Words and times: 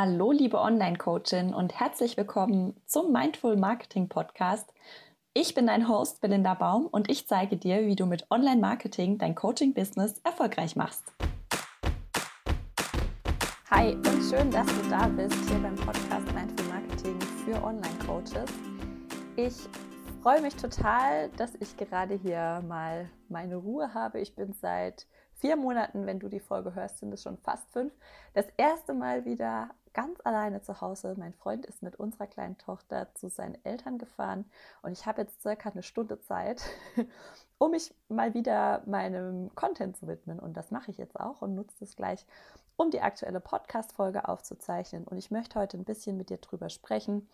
Hallo, 0.00 0.30
liebe 0.30 0.60
Online-Coachin 0.60 1.52
und 1.52 1.80
herzlich 1.80 2.16
willkommen 2.16 2.80
zum 2.86 3.10
Mindful 3.10 3.56
Marketing 3.56 4.08
Podcast. 4.08 4.72
Ich 5.34 5.56
bin 5.56 5.66
dein 5.66 5.88
Host 5.88 6.20
Belinda 6.20 6.54
Baum 6.54 6.86
und 6.86 7.10
ich 7.10 7.26
zeige 7.26 7.56
dir, 7.56 7.84
wie 7.84 7.96
du 7.96 8.06
mit 8.06 8.30
Online-Marketing 8.30 9.18
dein 9.18 9.34
Coaching-Business 9.34 10.20
erfolgreich 10.22 10.76
machst. 10.76 11.02
Hi 13.72 13.94
und 13.94 14.22
schön, 14.30 14.52
dass 14.52 14.68
du 14.68 14.88
da 14.88 15.08
bist 15.08 15.34
hier 15.50 15.58
beim 15.58 15.74
Podcast 15.74 16.32
Mindful 16.32 16.66
Marketing 16.68 17.20
für 17.44 17.60
Online-Coaches. 17.60 18.52
Ich 19.34 19.56
freue 20.22 20.40
mich 20.40 20.54
total, 20.54 21.28
dass 21.30 21.56
ich 21.56 21.76
gerade 21.76 22.14
hier 22.14 22.62
mal 22.68 23.10
meine 23.28 23.56
Ruhe 23.56 23.92
habe. 23.94 24.20
Ich 24.20 24.36
bin 24.36 24.52
seit 24.52 25.08
vier 25.38 25.56
Monaten, 25.56 26.06
wenn 26.06 26.18
du 26.18 26.28
die 26.28 26.40
Folge 26.40 26.74
hörst, 26.74 26.98
sind 26.98 27.12
es 27.12 27.22
schon 27.22 27.38
fast 27.38 27.70
fünf, 27.72 27.92
das 28.34 28.46
erste 28.56 28.94
Mal 28.94 29.24
wieder 29.24 29.70
ganz 29.92 30.20
alleine 30.24 30.60
zu 30.62 30.80
Hause. 30.80 31.14
Mein 31.16 31.34
Freund 31.34 31.66
ist 31.66 31.82
mit 31.82 31.96
unserer 31.96 32.26
kleinen 32.26 32.58
Tochter 32.58 33.14
zu 33.14 33.28
seinen 33.28 33.62
Eltern 33.64 33.98
gefahren 33.98 34.44
und 34.82 34.92
ich 34.92 35.06
habe 35.06 35.22
jetzt 35.22 35.42
circa 35.42 35.70
eine 35.70 35.82
Stunde 35.82 36.20
Zeit, 36.20 36.62
um 37.58 37.72
mich 37.72 37.94
mal 38.08 38.34
wieder 38.34 38.82
meinem 38.86 39.54
Content 39.54 39.96
zu 39.96 40.06
widmen. 40.06 40.38
Und 40.38 40.56
das 40.56 40.70
mache 40.70 40.90
ich 40.90 40.98
jetzt 40.98 41.18
auch 41.18 41.42
und 41.42 41.54
nutze 41.54 41.84
es 41.84 41.96
gleich, 41.96 42.26
um 42.76 42.90
die 42.90 43.00
aktuelle 43.00 43.40
Podcast-Folge 43.40 44.28
aufzuzeichnen. 44.28 45.04
Und 45.04 45.18
ich 45.18 45.30
möchte 45.30 45.58
heute 45.58 45.76
ein 45.76 45.84
bisschen 45.84 46.16
mit 46.16 46.30
dir 46.30 46.38
drüber 46.38 46.68
sprechen, 46.68 47.28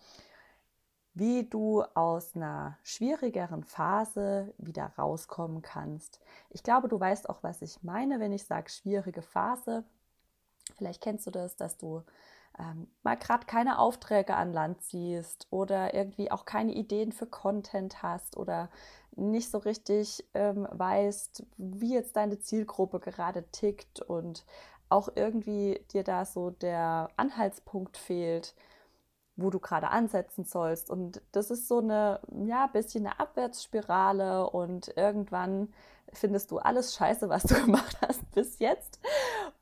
wie 1.15 1.47
du 1.47 1.81
aus 1.93 2.35
einer 2.35 2.77
schwierigeren 2.83 3.63
Phase 3.63 4.53
wieder 4.57 4.91
rauskommen 4.97 5.61
kannst. 5.61 6.19
Ich 6.49 6.61
glaube, 6.61 6.89
du 6.89 6.99
weißt 6.99 7.29
auch, 7.29 7.41
was 7.41 7.61
ich 7.61 7.81
meine, 7.83 8.19
wenn 8.19 8.33
ich 8.33 8.43
sage 8.43 8.69
schwierige 8.69 9.21
Phase. 9.21 9.85
Vielleicht 10.75 11.01
kennst 11.01 11.25
du 11.25 11.31
das, 11.31 11.55
dass 11.55 11.77
du 11.77 12.03
ähm, 12.59 12.87
mal 13.03 13.17
gerade 13.17 13.45
keine 13.45 13.79
Aufträge 13.79 14.35
an 14.35 14.53
Land 14.53 14.81
ziehst 14.81 15.47
oder 15.49 15.93
irgendwie 15.93 16.31
auch 16.31 16.45
keine 16.45 16.73
Ideen 16.73 17.11
für 17.11 17.27
Content 17.27 18.01
hast 18.01 18.37
oder 18.37 18.69
nicht 19.15 19.49
so 19.49 19.57
richtig 19.57 20.25
ähm, 20.33 20.67
weißt, 20.71 21.45
wie 21.57 21.93
jetzt 21.93 22.15
deine 22.15 22.39
Zielgruppe 22.39 22.99
gerade 22.99 23.43
tickt 23.51 24.01
und 24.01 24.45
auch 24.89 25.09
irgendwie 25.15 25.83
dir 25.91 26.03
da 26.03 26.25
so 26.25 26.51
der 26.51 27.09
Anhaltspunkt 27.17 27.97
fehlt, 27.97 28.55
wo 29.35 29.49
du 29.49 29.59
gerade 29.59 29.89
ansetzen 29.89 30.45
sollst. 30.45 30.89
Und 30.89 31.21
das 31.31 31.51
ist 31.51 31.67
so 31.67 31.79
eine, 31.79 32.19
ja, 32.45 32.67
bisschen 32.67 33.05
eine 33.05 33.19
Abwärtsspirale 33.19 34.49
und 34.49 34.95
irgendwann 34.95 35.73
findest 36.13 36.51
du 36.51 36.59
alles 36.59 36.95
scheiße, 36.95 37.29
was 37.29 37.43
du 37.43 37.55
gemacht 37.65 37.97
hast 38.01 38.31
bis 38.31 38.59
jetzt 38.59 38.99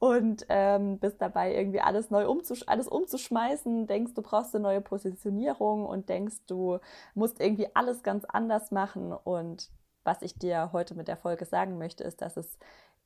und 0.03 0.45
ähm, 0.49 0.99
bist 0.99 1.21
dabei 1.21 1.55
irgendwie 1.55 1.79
alles 1.79 2.09
neu 2.09 2.27
umzusch 2.27 2.65
alles 2.67 2.89
umzuschmeißen, 2.89 3.87
denkst, 3.87 4.13
du 4.13 4.21
brauchst 4.21 4.53
eine 4.53 4.61
neue 4.61 4.81
Positionierung 4.81 5.85
und 5.85 6.09
denkst, 6.09 6.45
du 6.45 6.79
musst 7.13 7.39
irgendwie 7.39 7.73
alles 7.73 8.03
ganz 8.03 8.25
anders 8.25 8.71
machen. 8.71 9.13
Und 9.13 9.71
was 10.03 10.21
ich 10.21 10.37
dir 10.37 10.73
heute 10.73 10.95
mit 10.95 11.07
der 11.07 11.15
Folge 11.15 11.45
sagen 11.45 11.77
möchte, 11.77 12.03
ist, 12.03 12.21
dass 12.21 12.35
es 12.35 12.57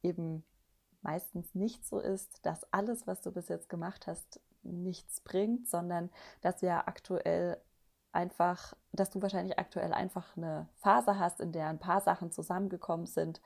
eben 0.02 0.44
meistens 1.04 1.54
nicht 1.54 1.86
so 1.86 2.00
ist, 2.00 2.44
dass 2.44 2.66
alles, 2.74 3.06
was 3.06 3.22
du 3.22 3.32
bis 3.32 3.48
jetzt 3.48 3.70
gemacht 3.70 4.08
hast, 4.08 4.42
nichts 4.64 5.22
bringt, 5.22 5.68
sondern 5.70 6.10
dass 6.42 6.64
wir 6.64 6.88
aktuell 6.88 7.62
einfach, 8.12 8.74
dass 8.92 9.12
du 9.12 9.22
wahrscheinlich 9.22 9.60
aktuell 9.60 9.94
einfach 9.94 10.36
eine 10.36 10.68
Phase 10.78 11.20
hast, 11.20 11.42
in 11.42 11.52
der 11.52 11.68
ein 11.68 11.78
paar 11.78 12.02
Sachen 12.02 12.32
zusammengekommen 12.32 13.06
sind, 13.06 13.40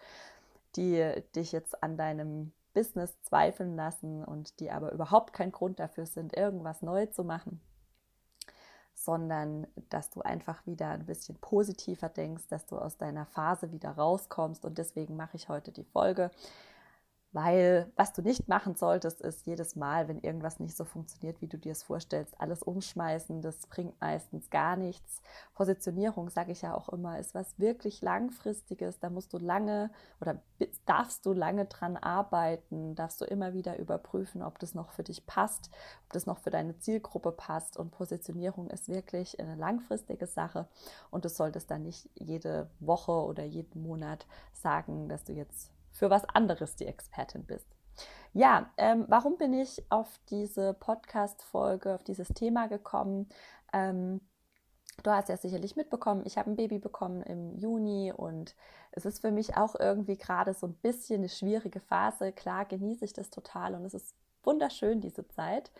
die 0.77 1.21
dich 1.35 1.51
jetzt 1.51 1.83
an 1.83 1.97
deinem 1.97 2.53
Business 2.73 3.21
zweifeln 3.21 3.75
lassen 3.75 4.23
und 4.23 4.59
die 4.59 4.71
aber 4.71 4.91
überhaupt 4.91 5.33
kein 5.33 5.51
Grund 5.51 5.79
dafür 5.79 6.05
sind, 6.05 6.35
irgendwas 6.35 6.81
neu 6.81 7.05
zu 7.07 7.23
machen, 7.23 7.61
sondern 8.93 9.67
dass 9.89 10.09
du 10.09 10.21
einfach 10.21 10.65
wieder 10.65 10.89
ein 10.89 11.05
bisschen 11.05 11.37
positiver 11.39 12.09
denkst, 12.09 12.47
dass 12.49 12.65
du 12.65 12.77
aus 12.77 12.97
deiner 12.97 13.25
Phase 13.25 13.71
wieder 13.71 13.91
rauskommst. 13.91 14.65
Und 14.65 14.77
deswegen 14.77 15.15
mache 15.15 15.37
ich 15.37 15.49
heute 15.49 15.71
die 15.71 15.83
Folge, 15.83 16.31
weil 17.33 17.89
was 17.95 18.11
du 18.11 18.21
nicht 18.21 18.49
machen 18.49 18.75
solltest, 18.75 19.21
ist 19.21 19.45
jedes 19.45 19.77
Mal, 19.77 20.09
wenn 20.09 20.19
irgendwas 20.19 20.59
nicht 20.59 20.75
so 20.75 20.83
funktioniert, 20.83 21.41
wie 21.41 21.47
du 21.47 21.57
dir 21.57 21.71
es 21.71 21.83
vorstellst, 21.83 22.39
alles 22.41 22.61
umschmeißen. 22.61 23.41
Das 23.41 23.67
bringt 23.67 23.99
meistens 24.01 24.49
gar 24.49 24.75
nichts. 24.75 25.21
Positionierung, 25.53 26.29
sage 26.29 26.51
ich 26.51 26.61
ja 26.61 26.75
auch 26.75 26.89
immer, 26.89 27.19
ist 27.19 27.33
was 27.33 27.57
wirklich 27.57 28.01
langfristiges. 28.01 28.99
Da 28.99 29.09
musst 29.09 29.31
du 29.31 29.37
lange 29.37 29.91
oder 30.19 30.41
darfst 30.85 31.25
du 31.25 31.31
lange 31.31 31.65
dran 31.65 31.95
arbeiten, 31.95 32.95
darfst 32.95 33.21
du 33.21 33.25
immer 33.25 33.53
wieder 33.53 33.79
überprüfen, 33.79 34.43
ob 34.43 34.59
das 34.59 34.75
noch 34.75 34.91
für 34.91 35.03
dich 35.03 35.25
passt, 35.25 35.69
ob 36.05 36.13
das 36.13 36.25
noch 36.25 36.39
für 36.39 36.49
deine 36.49 36.77
Zielgruppe 36.79 37.31
passt. 37.31 37.77
Und 37.77 37.91
Positionierung 37.91 38.69
ist 38.69 38.89
wirklich 38.89 39.39
eine 39.39 39.55
langfristige 39.55 40.27
Sache. 40.27 40.67
Und 41.11 41.23
du 41.23 41.29
solltest 41.29 41.71
dann 41.71 41.83
nicht 41.83 42.09
jede 42.15 42.69
Woche 42.81 43.13
oder 43.13 43.45
jeden 43.45 43.83
Monat 43.83 44.25
sagen, 44.51 45.07
dass 45.07 45.23
du 45.23 45.31
jetzt 45.31 45.71
für 45.91 46.09
was 46.09 46.25
anderes 46.25 46.75
die 46.75 46.85
Expertin 46.85 47.45
bist. 47.45 47.67
Ja, 48.33 48.71
ähm, 48.77 49.05
warum 49.09 49.37
bin 49.37 49.53
ich 49.53 49.83
auf 49.89 50.19
diese 50.29 50.73
Podcast-Folge, 50.73 51.93
auf 51.93 52.03
dieses 52.03 52.29
Thema 52.29 52.67
gekommen? 52.67 53.27
Ähm, 53.73 54.21
du 55.03 55.11
hast 55.11 55.29
ja 55.29 55.37
sicherlich 55.37 55.75
mitbekommen, 55.75 56.23
ich 56.25 56.37
habe 56.37 56.49
ein 56.49 56.55
Baby 56.55 56.79
bekommen 56.79 57.21
im 57.23 57.57
Juni 57.57 58.13
und 58.15 58.55
es 58.91 59.05
ist 59.05 59.19
für 59.19 59.31
mich 59.31 59.57
auch 59.57 59.75
irgendwie 59.77 60.17
gerade 60.17 60.53
so 60.53 60.67
ein 60.67 60.75
bisschen 60.75 61.21
eine 61.21 61.29
schwierige 61.29 61.81
Phase. 61.81 62.31
Klar 62.31 62.65
genieße 62.65 63.03
ich 63.03 63.13
das 63.13 63.29
total 63.29 63.75
und 63.75 63.83
es 63.85 63.93
ist 63.93 64.15
wunderschön, 64.43 65.01
diese 65.01 65.27
Zeit. 65.27 65.71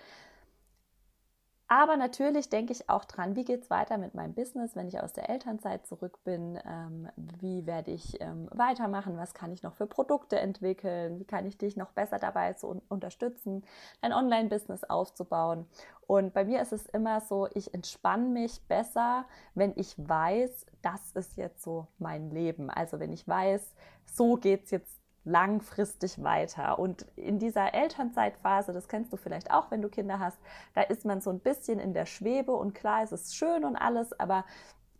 Aber 1.71 1.95
natürlich 1.95 2.49
denke 2.49 2.73
ich 2.73 2.89
auch 2.89 3.05
dran, 3.05 3.37
wie 3.37 3.45
geht 3.45 3.61
es 3.61 3.69
weiter 3.69 3.97
mit 3.97 4.13
meinem 4.13 4.33
Business, 4.33 4.75
wenn 4.75 4.89
ich 4.89 4.99
aus 4.99 5.13
der 5.13 5.29
Elternzeit 5.29 5.87
zurück 5.87 6.21
bin? 6.25 6.59
Ähm, 6.65 7.07
wie 7.15 7.65
werde 7.65 7.91
ich 7.91 8.19
ähm, 8.19 8.49
weitermachen? 8.51 9.15
Was 9.15 9.33
kann 9.33 9.53
ich 9.53 9.63
noch 9.63 9.75
für 9.75 9.87
Produkte 9.87 10.37
entwickeln? 10.37 11.17
Wie 11.17 11.23
kann 11.23 11.45
ich 11.45 11.57
dich 11.57 11.77
noch 11.77 11.91
besser 11.93 12.19
dabei 12.19 12.51
zu 12.55 12.67
un 12.67 12.81
unterstützen, 12.89 13.63
ein 14.01 14.11
Online-Business 14.11 14.83
aufzubauen? 14.83 15.65
Und 16.07 16.33
bei 16.33 16.43
mir 16.43 16.61
ist 16.61 16.73
es 16.73 16.87
immer 16.87 17.21
so, 17.21 17.47
ich 17.53 17.73
entspanne 17.73 18.27
mich 18.27 18.61
besser, 18.67 19.23
wenn 19.55 19.71
ich 19.77 19.95
weiß, 19.97 20.65
das 20.81 21.13
ist 21.13 21.37
jetzt 21.37 21.63
so 21.63 21.87
mein 21.99 22.31
Leben. 22.31 22.69
Also 22.69 22.99
wenn 22.99 23.13
ich 23.13 23.25
weiß, 23.25 23.73
so 24.13 24.35
geht 24.35 24.65
es 24.65 24.71
jetzt 24.71 25.00
langfristig 25.23 26.23
weiter. 26.23 26.79
Und 26.79 27.05
in 27.15 27.39
dieser 27.39 27.73
Elternzeitphase, 27.73 28.73
das 28.73 28.87
kennst 28.87 29.13
du 29.13 29.17
vielleicht 29.17 29.51
auch, 29.51 29.69
wenn 29.69 29.81
du 29.81 29.89
Kinder 29.89 30.19
hast, 30.19 30.39
da 30.73 30.81
ist 30.81 31.05
man 31.05 31.21
so 31.21 31.29
ein 31.29 31.39
bisschen 31.39 31.79
in 31.79 31.93
der 31.93 32.05
Schwebe 32.05 32.53
und 32.53 32.73
klar, 32.73 33.03
es 33.03 33.11
ist 33.11 33.35
schön 33.35 33.63
und 33.63 33.75
alles, 33.75 34.19
aber 34.19 34.45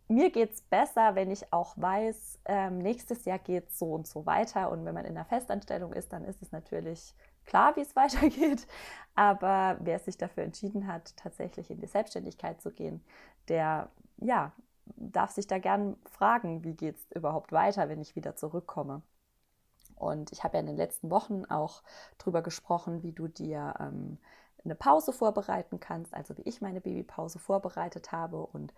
mir 0.08 0.30
geht 0.30 0.52
es 0.52 0.60
besser, 0.62 1.14
wenn 1.14 1.30
ich 1.30 1.52
auch 1.52 1.74
weiß, 1.76 2.40
ähm, 2.44 2.78
nächstes 2.78 3.24
Jahr 3.24 3.38
geht 3.38 3.68
es 3.68 3.78
so 3.78 3.92
und 3.92 4.06
so 4.06 4.26
weiter. 4.26 4.70
Und 4.70 4.84
wenn 4.84 4.94
man 4.94 5.06
in 5.06 5.14
der 5.14 5.24
Festanstellung 5.24 5.92
ist, 5.92 6.12
dann 6.12 6.24
ist 6.24 6.42
es 6.42 6.52
natürlich 6.52 7.14
klar, 7.46 7.74
wie 7.76 7.80
es 7.80 7.96
weitergeht. 7.96 8.66
Aber 9.14 9.78
wer 9.80 9.98
sich 9.98 10.18
dafür 10.18 10.44
entschieden 10.44 10.86
hat, 10.86 11.16
tatsächlich 11.16 11.70
in 11.70 11.80
die 11.80 11.86
Selbstständigkeit 11.86 12.60
zu 12.60 12.72
gehen, 12.72 13.02
der 13.48 13.90
ja, 14.18 14.52
darf 14.96 15.30
sich 15.30 15.46
da 15.46 15.58
gern 15.58 15.96
fragen, 16.10 16.64
wie 16.64 16.74
geht 16.74 16.96
es 16.96 17.10
überhaupt 17.12 17.52
weiter, 17.52 17.88
wenn 17.88 18.00
ich 18.00 18.16
wieder 18.16 18.36
zurückkomme. 18.36 19.02
Und 20.02 20.32
ich 20.32 20.44
habe 20.44 20.56
ja 20.56 20.60
in 20.60 20.66
den 20.66 20.76
letzten 20.76 21.10
Wochen 21.10 21.44
auch 21.46 21.82
darüber 22.18 22.42
gesprochen, 22.42 23.02
wie 23.02 23.12
du 23.12 23.28
dir 23.28 23.74
ähm, 23.78 24.18
eine 24.64 24.74
Pause 24.74 25.12
vorbereiten 25.12 25.80
kannst, 25.80 26.14
also 26.14 26.36
wie 26.36 26.42
ich 26.42 26.60
meine 26.60 26.80
Babypause 26.80 27.38
vorbereitet 27.38 28.12
habe. 28.12 28.44
Und 28.44 28.72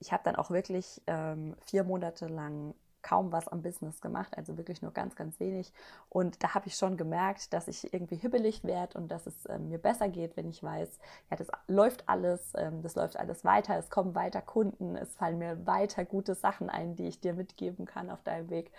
ich 0.00 0.12
habe 0.12 0.22
dann 0.24 0.36
auch 0.36 0.50
wirklich 0.50 1.02
ähm, 1.06 1.56
vier 1.64 1.84
Monate 1.84 2.26
lang 2.26 2.74
kaum 3.02 3.32
was 3.32 3.48
am 3.48 3.62
Business 3.62 4.00
gemacht, 4.00 4.36
also 4.36 4.56
wirklich 4.56 4.82
nur 4.82 4.92
ganz, 4.92 5.14
ganz 5.14 5.38
wenig. 5.40 5.72
Und 6.08 6.42
da 6.42 6.54
habe 6.54 6.66
ich 6.66 6.76
schon 6.76 6.96
gemerkt, 6.96 7.52
dass 7.52 7.68
ich 7.68 7.92
irgendwie 7.94 8.16
hibbelig 8.16 8.64
werde 8.64 8.98
und 8.98 9.08
dass 9.08 9.26
es 9.26 9.46
äh, 9.46 9.58
mir 9.58 9.78
besser 9.78 10.08
geht, 10.08 10.36
wenn 10.36 10.48
ich 10.48 10.62
weiß, 10.62 10.98
ja, 11.30 11.36
das 11.36 11.48
läuft 11.68 12.08
alles, 12.08 12.52
ähm, 12.56 12.82
das 12.82 12.96
läuft 12.96 13.16
alles 13.16 13.44
weiter, 13.44 13.78
es 13.78 13.90
kommen 13.90 14.14
weiter 14.14 14.42
Kunden, 14.42 14.96
es 14.96 15.14
fallen 15.14 15.38
mir 15.38 15.66
weiter 15.66 16.04
gute 16.04 16.34
Sachen 16.34 16.68
ein, 16.68 16.96
die 16.96 17.06
ich 17.06 17.20
dir 17.20 17.34
mitgeben 17.34 17.86
kann 17.86 18.10
auf 18.10 18.22
deinem 18.22 18.50
Weg. 18.50 18.72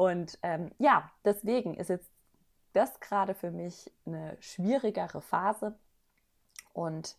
Und 0.00 0.38
ähm, 0.42 0.70
ja, 0.78 1.10
deswegen 1.26 1.74
ist 1.74 1.90
jetzt 1.90 2.10
das 2.72 3.00
gerade 3.00 3.34
für 3.34 3.50
mich 3.50 3.92
eine 4.06 4.34
schwierigere 4.40 5.20
Phase. 5.20 5.74
Und 6.72 7.18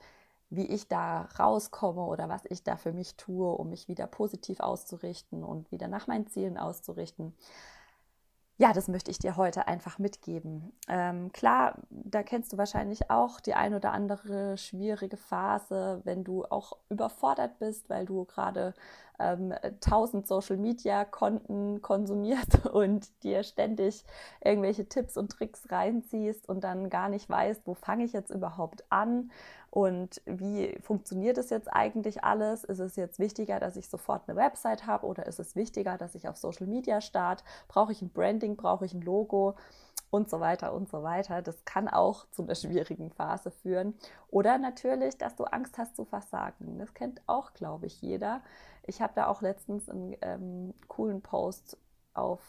wie 0.49 0.65
ich 0.65 0.87
da 0.87 1.29
rauskomme 1.37 2.01
oder 2.01 2.27
was 2.27 2.41
ich 2.49 2.63
da 2.63 2.77
für 2.77 2.91
mich 2.91 3.17
tue, 3.17 3.51
um 3.51 3.69
mich 3.69 3.87
wieder 3.87 4.07
positiv 4.07 4.61
auszurichten 4.61 5.43
und 5.43 5.71
wieder 5.71 5.87
nach 5.87 6.07
meinen 6.07 6.25
Zielen 6.25 6.57
auszurichten. 6.57 7.35
Ja, 8.61 8.73
das 8.73 8.87
möchte 8.87 9.09
ich 9.09 9.17
dir 9.17 9.37
heute 9.37 9.67
einfach 9.67 9.97
mitgeben. 9.97 10.71
Ähm, 10.87 11.31
klar, 11.31 11.79
da 11.89 12.21
kennst 12.21 12.53
du 12.53 12.59
wahrscheinlich 12.59 13.09
auch 13.09 13.39
die 13.39 13.55
ein 13.55 13.73
oder 13.73 13.91
andere 13.91 14.55
schwierige 14.55 15.17
Phase, 15.17 16.01
wenn 16.03 16.23
du 16.23 16.45
auch 16.45 16.77
überfordert 16.87 17.57
bist, 17.57 17.89
weil 17.89 18.05
du 18.05 18.23
gerade 18.25 18.75
ähm, 19.17 19.51
1000 19.63 20.27
Social-Media-Konten 20.27 21.81
konsumiert 21.81 22.65
und 22.71 23.23
dir 23.23 23.41
ständig 23.41 24.05
irgendwelche 24.43 24.85
Tipps 24.87 25.17
und 25.17 25.31
Tricks 25.31 25.71
reinziehst 25.71 26.47
und 26.47 26.63
dann 26.63 26.91
gar 26.91 27.09
nicht 27.09 27.27
weißt, 27.27 27.63
wo 27.65 27.73
fange 27.73 28.03
ich 28.03 28.13
jetzt 28.13 28.29
überhaupt 28.29 28.83
an 28.91 29.31
und 29.71 30.21
wie 30.25 30.77
funktioniert 30.81 31.37
es 31.37 31.49
jetzt 31.49 31.71
eigentlich 31.71 32.23
alles? 32.23 32.65
Ist 32.65 32.79
es 32.79 32.97
jetzt 32.97 33.19
wichtiger, 33.19 33.59
dass 33.59 33.77
ich 33.77 33.87
sofort 33.87 34.27
eine 34.27 34.37
Website 34.37 34.85
habe 34.85 35.07
oder 35.07 35.25
ist 35.25 35.39
es 35.39 35.55
wichtiger, 35.55 35.97
dass 35.97 36.13
ich 36.13 36.27
auf 36.27 36.35
Social 36.37 36.67
Media 36.67 36.99
starte? 36.99 37.43
Brauche 37.69 37.93
ich 37.93 38.01
ein 38.01 38.09
Branding? 38.09 38.57
Brauche 38.57 38.85
ich 38.85 38.93
ein 38.93 39.01
Logo? 39.01 39.55
und 40.11 40.29
so 40.29 40.41
weiter 40.41 40.73
und 40.73 40.89
so 40.89 41.03
weiter. 41.03 41.41
Das 41.41 41.65
kann 41.65 41.87
auch 41.87 42.25
zu 42.31 42.43
einer 42.43 42.55
schwierigen 42.55 43.09
Phase 43.11 43.49
führen. 43.49 43.95
Oder 44.29 44.57
natürlich, 44.57 45.17
dass 45.17 45.35
du 45.35 45.45
Angst 45.45 45.77
hast 45.77 45.95
zu 45.95 46.05
versagen. 46.05 46.77
Das 46.77 46.93
kennt 46.93 47.21
auch, 47.27 47.53
glaube 47.53 47.87
ich, 47.87 48.01
jeder. 48.01 48.41
Ich 48.85 49.01
habe 49.01 49.13
da 49.15 49.27
auch 49.27 49.41
letztens 49.41 49.89
einen 49.89 50.15
ähm, 50.21 50.73
coolen 50.87 51.21
Post 51.21 51.77
auf 52.13 52.41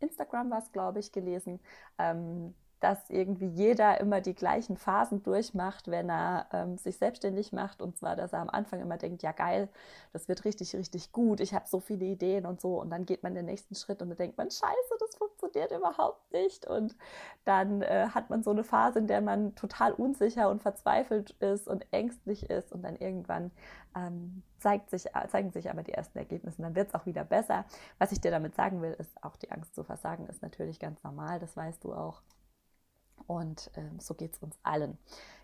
Instagram, 0.00 0.50
was 0.50 0.72
glaube 0.72 0.98
ich, 0.98 1.12
gelesen. 1.12 1.60
Ähm, 1.98 2.54
dass 2.80 3.10
irgendwie 3.10 3.48
jeder 3.48 4.00
immer 4.00 4.20
die 4.20 4.34
gleichen 4.34 4.76
Phasen 4.76 5.22
durchmacht, 5.22 5.88
wenn 5.88 6.08
er 6.10 6.46
ähm, 6.52 6.78
sich 6.78 6.96
selbstständig 6.98 7.52
macht. 7.52 7.82
Und 7.82 7.96
zwar, 7.96 8.16
dass 8.16 8.32
er 8.32 8.40
am 8.40 8.50
Anfang 8.50 8.80
immer 8.80 8.96
denkt, 8.96 9.22
ja 9.22 9.32
geil, 9.32 9.68
das 10.12 10.28
wird 10.28 10.44
richtig, 10.44 10.74
richtig 10.76 11.12
gut, 11.12 11.40
ich 11.40 11.54
habe 11.54 11.66
so 11.66 11.80
viele 11.80 12.06
Ideen 12.06 12.46
und 12.46 12.60
so. 12.60 12.80
Und 12.80 12.90
dann 12.90 13.06
geht 13.06 13.22
man 13.22 13.34
den 13.34 13.46
nächsten 13.46 13.74
Schritt 13.74 14.02
und 14.02 14.08
dann 14.08 14.18
denkt 14.18 14.36
man, 14.36 14.50
scheiße, 14.50 14.94
das 15.00 15.16
funktioniert 15.16 15.72
überhaupt 15.72 16.32
nicht. 16.32 16.66
Und 16.66 16.96
dann 17.44 17.82
äh, 17.82 18.08
hat 18.14 18.30
man 18.30 18.42
so 18.42 18.50
eine 18.50 18.64
Phase, 18.64 18.98
in 19.00 19.06
der 19.06 19.20
man 19.20 19.54
total 19.54 19.92
unsicher 19.92 20.48
und 20.48 20.62
verzweifelt 20.62 21.30
ist 21.40 21.68
und 21.68 21.86
ängstlich 21.92 22.48
ist. 22.50 22.72
Und 22.72 22.82
dann 22.82 22.96
irgendwann 22.96 23.50
ähm, 23.96 24.42
zeigt 24.58 24.90
sich, 24.90 25.04
zeigen 25.28 25.50
sich 25.50 25.70
aber 25.70 25.82
die 25.82 25.92
ersten 25.92 26.18
Ergebnisse. 26.18 26.58
Und 26.58 26.64
dann 26.64 26.74
wird 26.74 26.88
es 26.88 26.94
auch 26.94 27.06
wieder 27.06 27.24
besser. 27.24 27.64
Was 27.98 28.12
ich 28.12 28.20
dir 28.20 28.30
damit 28.30 28.54
sagen 28.54 28.82
will, 28.82 28.94
ist, 28.98 29.22
auch 29.22 29.36
die 29.36 29.50
Angst 29.50 29.74
zu 29.74 29.84
versagen 29.84 30.26
ist 30.26 30.42
natürlich 30.42 30.78
ganz 30.78 31.02
normal, 31.02 31.38
das 31.38 31.56
weißt 31.56 31.82
du 31.84 31.94
auch. 31.94 32.22
Und 33.26 33.70
ähm, 33.76 33.98
so 34.00 34.14
geht 34.14 34.34
es 34.34 34.38
uns 34.38 34.56
allen. 34.62 34.98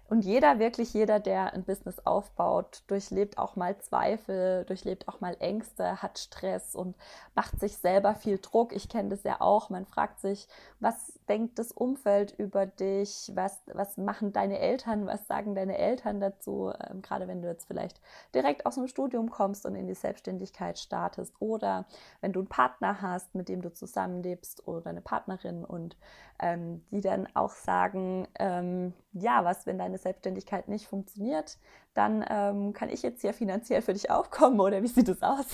Und 0.06 0.22
jeder, 0.26 0.58
wirklich 0.58 0.92
jeder, 0.92 1.18
der 1.18 1.54
ein 1.54 1.64
Business 1.64 1.98
aufbaut, 2.04 2.82
durchlebt 2.88 3.38
auch 3.38 3.56
mal 3.56 3.78
Zweifel, 3.78 4.64
durchlebt 4.66 5.08
auch 5.08 5.20
mal 5.20 5.34
Ängste, 5.40 6.02
hat 6.02 6.18
Stress 6.18 6.74
und 6.74 6.94
macht 7.34 7.58
sich 7.58 7.78
selber 7.78 8.14
viel 8.14 8.38
Druck. 8.38 8.76
Ich 8.76 8.90
kenne 8.90 9.08
das 9.08 9.22
ja 9.22 9.40
auch. 9.40 9.70
Man 9.70 9.86
fragt 9.86 10.20
sich, 10.20 10.46
was 10.78 11.18
denkt 11.30 11.58
das 11.58 11.72
Umfeld 11.72 12.34
über 12.38 12.66
dich? 12.66 13.32
Was, 13.34 13.58
was 13.72 13.96
machen 13.96 14.34
deine 14.34 14.58
Eltern? 14.58 15.06
Was 15.06 15.26
sagen 15.26 15.54
deine 15.54 15.78
Eltern 15.78 16.20
dazu? 16.20 16.70
Ähm, 16.90 17.00
gerade 17.00 17.26
wenn 17.26 17.40
du 17.40 17.48
jetzt 17.48 17.66
vielleicht 17.66 17.98
direkt 18.34 18.66
aus 18.66 18.74
dem 18.74 18.88
Studium 18.88 19.30
kommst 19.30 19.64
und 19.64 19.74
in 19.74 19.86
die 19.86 19.94
Selbstständigkeit 19.94 20.78
startest 20.78 21.32
oder 21.40 21.86
wenn 22.20 22.34
du 22.34 22.40
einen 22.40 22.48
Partner 22.48 23.00
hast, 23.00 23.34
mit 23.34 23.48
dem 23.48 23.62
du 23.62 23.72
zusammenlebst 23.72 24.68
oder 24.68 24.90
eine 24.90 25.00
Partnerin 25.00 25.64
und 25.64 25.96
ähm, 26.38 26.84
die 26.90 27.00
dann 27.00 27.28
auch 27.34 27.52
sagen, 27.52 28.26
ähm, 28.38 28.92
ja, 29.12 29.44
was, 29.44 29.66
wenn 29.66 29.78
deine 29.78 29.98
Selbstständigkeit 29.98 30.68
nicht 30.68 30.86
funktioniert, 30.86 31.58
dann 31.94 32.24
ähm, 32.28 32.72
kann 32.72 32.88
ich 32.88 33.02
jetzt 33.02 33.20
hier 33.20 33.34
finanziell 33.34 33.82
für 33.82 33.92
dich 33.92 34.10
aufkommen 34.10 34.60
oder 34.60 34.82
wie 34.82 34.88
sieht 34.88 35.08
es 35.08 35.22
aus? 35.22 35.46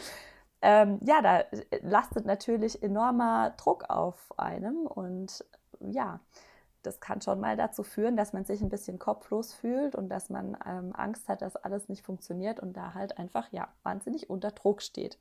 ähm, 0.62 1.00
ja, 1.02 1.22
da 1.22 1.40
äh, 1.40 1.80
lastet 1.82 2.26
natürlich 2.26 2.82
enormer 2.82 3.54
Druck 3.56 3.88
auf 3.88 4.32
einem 4.38 4.86
und 4.86 5.44
ja, 5.80 6.20
das 6.82 7.00
kann 7.00 7.20
schon 7.20 7.40
mal 7.40 7.56
dazu 7.56 7.82
führen, 7.82 8.16
dass 8.16 8.32
man 8.32 8.44
sich 8.44 8.60
ein 8.60 8.68
bisschen 8.68 8.98
kopflos 8.98 9.52
fühlt 9.52 9.94
und 9.94 10.08
dass 10.08 10.30
man 10.30 10.56
ähm, 10.66 10.92
Angst 10.94 11.28
hat, 11.28 11.42
dass 11.42 11.56
alles 11.56 11.88
nicht 11.88 12.04
funktioniert 12.04 12.60
und 12.60 12.76
da 12.76 12.94
halt 12.94 13.18
einfach 13.18 13.52
ja 13.52 13.68
wahnsinnig 13.82 14.30
unter 14.30 14.50
Druck 14.50 14.82
steht. 14.82 15.18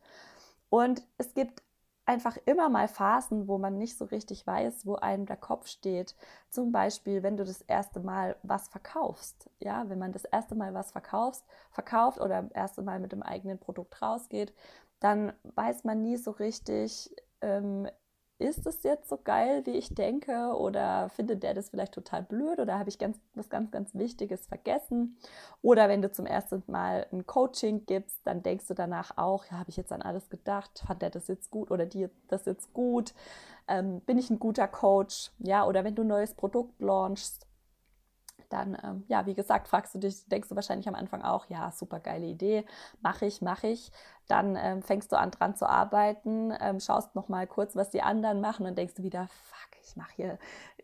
Und 0.70 1.02
es 1.18 1.34
gibt 1.34 1.64
einfach 2.08 2.38
immer 2.46 2.70
mal 2.70 2.88
Phasen, 2.88 3.48
wo 3.48 3.58
man 3.58 3.78
nicht 3.78 3.98
so 3.98 4.06
richtig 4.06 4.48
weiß, 4.48 4.86
wo 4.86 4.96
einem 4.96 5.26
der 5.26 5.38
Kopf 5.38 5.68
steht. 5.68 6.16
Zum 6.50 6.72
Beispiel, 6.72 7.22
wenn 7.22 7.38
du 7.38 7.44
das 7.44 7.62
erste 7.62 8.00
Mal 8.00 8.38
was 8.44 8.70
verkaufst. 8.70 9.50
Ja, 9.60 9.90
wenn 9.90 10.00
man 10.00 10.14
das 10.14 10.26
erste 10.26 10.56
Mal 10.56 10.74
was 10.74 10.92
verkaufst, 10.92 11.46
verkauft 11.72 12.20
oder 12.20 12.44
das 12.44 12.52
erste 12.52 12.82
Mal 12.82 13.00
mit 13.00 13.12
dem 13.12 13.24
eigenen 13.24 13.60
Produkt 13.60 14.02
rausgeht, 14.02 14.54
dann 15.00 15.34
weiß 15.56 15.84
man 15.84 16.02
nie 16.02 16.18
so 16.18 16.32
richtig, 16.32 17.14
ähm, 17.42 17.88
ist 18.40 18.68
es 18.68 18.84
jetzt 18.84 19.10
so 19.10 19.18
geil, 19.18 19.66
wie 19.66 19.72
ich 19.72 19.96
denke? 19.96 20.54
Oder 20.56 21.10
findet 21.10 21.42
der 21.42 21.54
das 21.54 21.70
vielleicht 21.70 21.94
total 21.94 22.22
blöd? 22.24 22.60
Oder 22.60 22.78
habe 22.78 22.90
ich 22.90 23.00
ganz, 23.00 23.20
was 23.34 23.50
ganz, 23.50 23.72
ganz 23.72 23.96
Wichtiges 23.96 24.46
vergessen? 24.46 25.18
Oder 25.62 25.90
wenn 25.90 26.02
du 26.02 26.12
zum 26.12 26.26
ersten 26.26 26.62
Mal 26.68 27.08
ein 27.12 27.26
Coaching 27.26 27.86
gibst, 27.86 28.20
dann 28.26 28.44
denkst 28.44 28.68
du 28.68 28.76
danach 28.76 29.18
auch, 29.18 29.46
ja, 29.46 29.58
habe 29.58 29.70
ich 29.70 29.78
jetzt 29.78 29.92
an 29.92 30.04
alles 30.04 30.30
gedacht? 30.30 30.84
Fand 30.86 31.02
der 31.02 31.10
das 31.10 31.28
jetzt 31.28 31.50
gut 31.50 31.72
oder 31.72 31.86
dir 31.86 32.12
das 32.28 32.46
jetzt 32.46 32.74
gut? 32.74 33.14
Ähm, 33.68 34.02
bin 34.02 34.20
ich 34.20 34.30
ein 34.30 34.40
guter 34.40 34.68
Coach? 34.68 35.32
Ja, 35.40 35.66
oder 35.66 35.84
wenn 35.84 35.96
du 35.96 36.04
ein 36.04 36.08
neues 36.08 36.36
Produkt 36.36 36.80
launchst, 36.80 37.47
dann, 38.50 38.78
ähm, 38.84 39.04
ja, 39.08 39.26
wie 39.26 39.34
gesagt, 39.34 39.68
fragst 39.68 39.96
du 39.96 40.00
dich, 40.00 40.28
denkst 40.28 40.50
du 40.50 40.56
wahrscheinlich 40.56 40.88
am 40.88 40.96
Anfang 40.96 41.22
auch, 41.22 41.46
ja, 41.50 41.72
super 41.72 42.00
geile 42.00 42.26
Idee, 42.26 42.66
mache 43.02 43.26
ich, 43.26 43.42
mache 43.42 43.68
ich. 43.68 43.92
Dann 44.28 44.56
ähm, 44.56 44.82
fängst 44.82 45.12
du 45.12 45.18
an 45.18 45.32
dran 45.32 45.56
zu 45.56 45.68
arbeiten, 45.68 46.54
ähm, 46.60 46.80
schaust 46.80 47.16
noch 47.16 47.30
mal 47.30 47.48
kurz, 47.48 47.76
was 47.76 47.90
die 47.90 48.02
anderen 48.02 48.42
machen 48.42 48.66
und 48.66 48.78
denkst 48.78 48.96
du 48.96 49.04
wieder, 49.04 49.28
fuck, 49.28 49.82
ich 49.82 49.96
mache 49.96 50.12
hier 50.16 50.40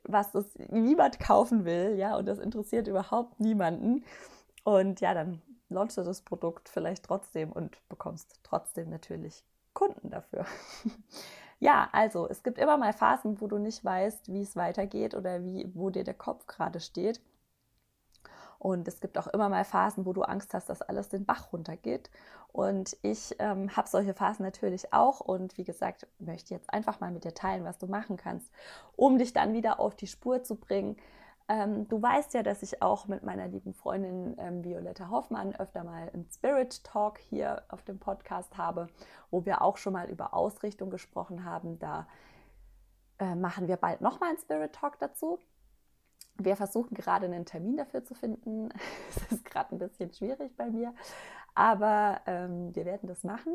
was, 0.06 0.32
das 0.32 0.46
niemand 0.70 1.20
kaufen 1.20 1.66
will, 1.66 1.96
ja, 1.98 2.18
und 2.18 2.26
das 2.26 2.40
interessiert 2.40 2.88
überhaupt 2.88 3.40
niemanden. 3.40 4.04
Und 4.64 5.02
ja, 5.02 5.14
dann 5.14 5.42
launchst 5.70 5.98
du 5.98 6.04
das 6.04 6.22
Produkt 6.22 6.70
vielleicht 6.70 7.04
trotzdem 7.04 7.52
und 7.52 7.78
bekommst 7.90 8.40
trotzdem 8.44 8.90
natürlich 8.90 9.44
Kunden 9.74 10.10
dafür. 10.10 10.46
ja, 11.60 11.90
also 11.92 12.28
es 12.30 12.44
gibt 12.44 12.58
immer 12.58 12.78
mal 12.78 12.94
Phasen, 12.94 13.42
wo 13.42 13.48
du 13.48 13.58
nicht 13.58 13.84
weißt, 13.84 14.32
wie 14.32 14.42
es 14.42 14.56
weitergeht 14.56 15.16
oder 15.16 15.44
wie, 15.44 15.70
wo 15.74 15.90
dir 15.90 16.04
der 16.04 16.14
Kopf 16.14 16.48
gerade 16.48 16.80
steht. 16.80 17.22
Und 18.64 18.88
es 18.88 19.02
gibt 19.02 19.18
auch 19.18 19.28
immer 19.28 19.50
mal 19.50 19.66
Phasen, 19.66 20.06
wo 20.06 20.14
du 20.14 20.22
Angst 20.22 20.54
hast, 20.54 20.70
dass 20.70 20.82
alles 20.82 21.10
den 21.10 21.26
Bach 21.26 21.52
runtergeht. 21.52 22.10
Und 22.54 22.96
ich 23.02 23.36
ähm, 23.40 23.76
habe 23.76 23.90
solche 23.90 24.14
Phasen 24.14 24.46
natürlich 24.46 24.94
auch. 24.94 25.20
Und 25.20 25.58
wie 25.58 25.66
gesagt, 25.66 26.08
möchte 26.18 26.54
jetzt 26.54 26.74
einfach 26.74 27.02
mal 27.02 27.12
mit 27.12 27.26
dir 27.26 27.34
teilen, 27.34 27.66
was 27.66 27.78
du 27.78 27.88
machen 27.88 28.16
kannst, 28.16 28.50
um 28.96 29.18
dich 29.18 29.34
dann 29.34 29.52
wieder 29.52 29.82
auf 29.82 29.98
die 29.98 30.08
Spur 30.08 30.44
zu 30.44 30.56
bringen. 30.56 30.96
Ähm, 31.50 31.90
du 31.90 32.02
weißt 32.02 32.36
ja, 32.36 32.42
dass 32.42 32.64
ich 32.64 32.82
auch 32.82 33.06
mit 33.08 33.24
meiner 33.24 33.50
lieben 33.50 33.74
Freundin 33.74 34.38
ähm, 34.40 34.64
Violetta 34.64 35.10
Hoffmann 35.10 35.54
öfter 35.54 35.84
mal 35.84 36.10
einen 36.14 36.30
Spirit 36.34 36.86
Talk 36.86 37.20
hier 37.20 37.64
auf 37.68 37.84
dem 37.84 38.00
Podcast 38.00 38.58
habe, 38.58 38.88
wo 39.30 39.44
wir 39.44 39.62
auch 39.62 39.76
schon 39.76 39.92
mal 39.92 40.10
über 40.10 40.34
Ausrichtung 40.34 40.90
gesprochen 40.90 41.44
haben. 41.44 41.80
Da 41.80 42.08
äh, 43.20 43.36
machen 43.36 43.68
wir 43.68 43.76
bald 43.76 44.00
nochmal 44.00 44.30
einen 44.30 44.40
Spirit 44.40 44.72
Talk 44.72 45.00
dazu. 45.00 45.38
Wir 46.38 46.56
versuchen 46.56 46.96
gerade 46.96 47.26
einen 47.26 47.46
Termin 47.46 47.78
dafür 47.78 48.04
zu 48.04 48.14
finden. 48.16 48.70
Es 49.10 49.32
ist 49.32 49.46
gerade 49.46 49.76
ein 49.76 49.80
bisschen 49.80 50.12
schwierig 50.12 50.56
bei 50.58 50.70
mir, 50.70 50.94
aber 51.54 52.22
ähm, 52.26 52.76
wir 52.76 52.86
werden 52.86 53.08
das 53.08 53.24
machen. 53.24 53.54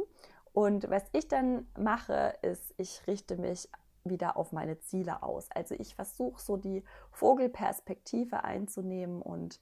Und 0.53 0.89
was 0.91 1.05
ich 1.13 1.29
dann 1.29 1.67
mache, 1.79 2.35
ist, 2.43 2.75
ich 2.79 3.07
richte 3.07 3.37
mich 3.37 3.69
wieder 4.05 4.37
auf 4.37 4.53
meine 4.53 4.79
Ziele 4.81 5.23
aus. 5.23 5.51
Also 5.51 5.75
ich 5.75 5.95
versuche 5.95 6.41
so 6.41 6.57
die 6.57 6.83
Vogelperspektive 7.11 8.45
einzunehmen 8.45 9.21
und 9.21 9.61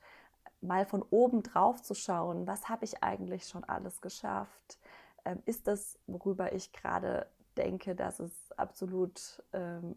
mal 0.61 0.87
von 0.87 1.03
oben 1.11 1.43
drauf 1.43 1.83
zu 1.83 1.95
schauen, 1.95 2.47
was 2.47 2.69
habe 2.69 2.85
ich 2.85 3.03
eigentlich 3.03 3.47
schon 3.47 3.65
alles 3.65 4.01
geschafft? 4.01 4.79
Ähm, 5.25 5.43
ist 5.45 5.67
das, 5.67 5.99
worüber 6.07 6.53
ich 6.53 6.73
gerade 6.73 7.27
denke, 7.57 7.95
dass 7.95 8.21
es 8.21 8.53
absolut 8.53 9.43
ähm, 9.53 9.97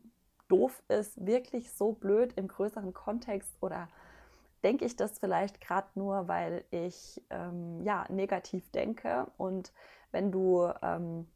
doof 0.49 0.83
ist, 0.89 1.25
wirklich 1.25 1.71
so 1.71 1.93
blöd 1.93 2.33
im 2.35 2.47
größeren 2.47 2.93
Kontext 2.93 3.55
oder 3.61 3.87
denke 4.63 4.85
ich 4.85 4.95
das 4.95 5.19
vielleicht 5.19 5.61
gerade 5.61 5.87
nur, 5.95 6.27
weil 6.27 6.65
ich 6.71 7.21
ähm, 7.29 7.81
ja 7.83 8.05
negativ 8.09 8.69
denke 8.71 9.27
und 9.37 9.71
wenn 10.11 10.31
du 10.31 10.69
ähm, 10.81 11.27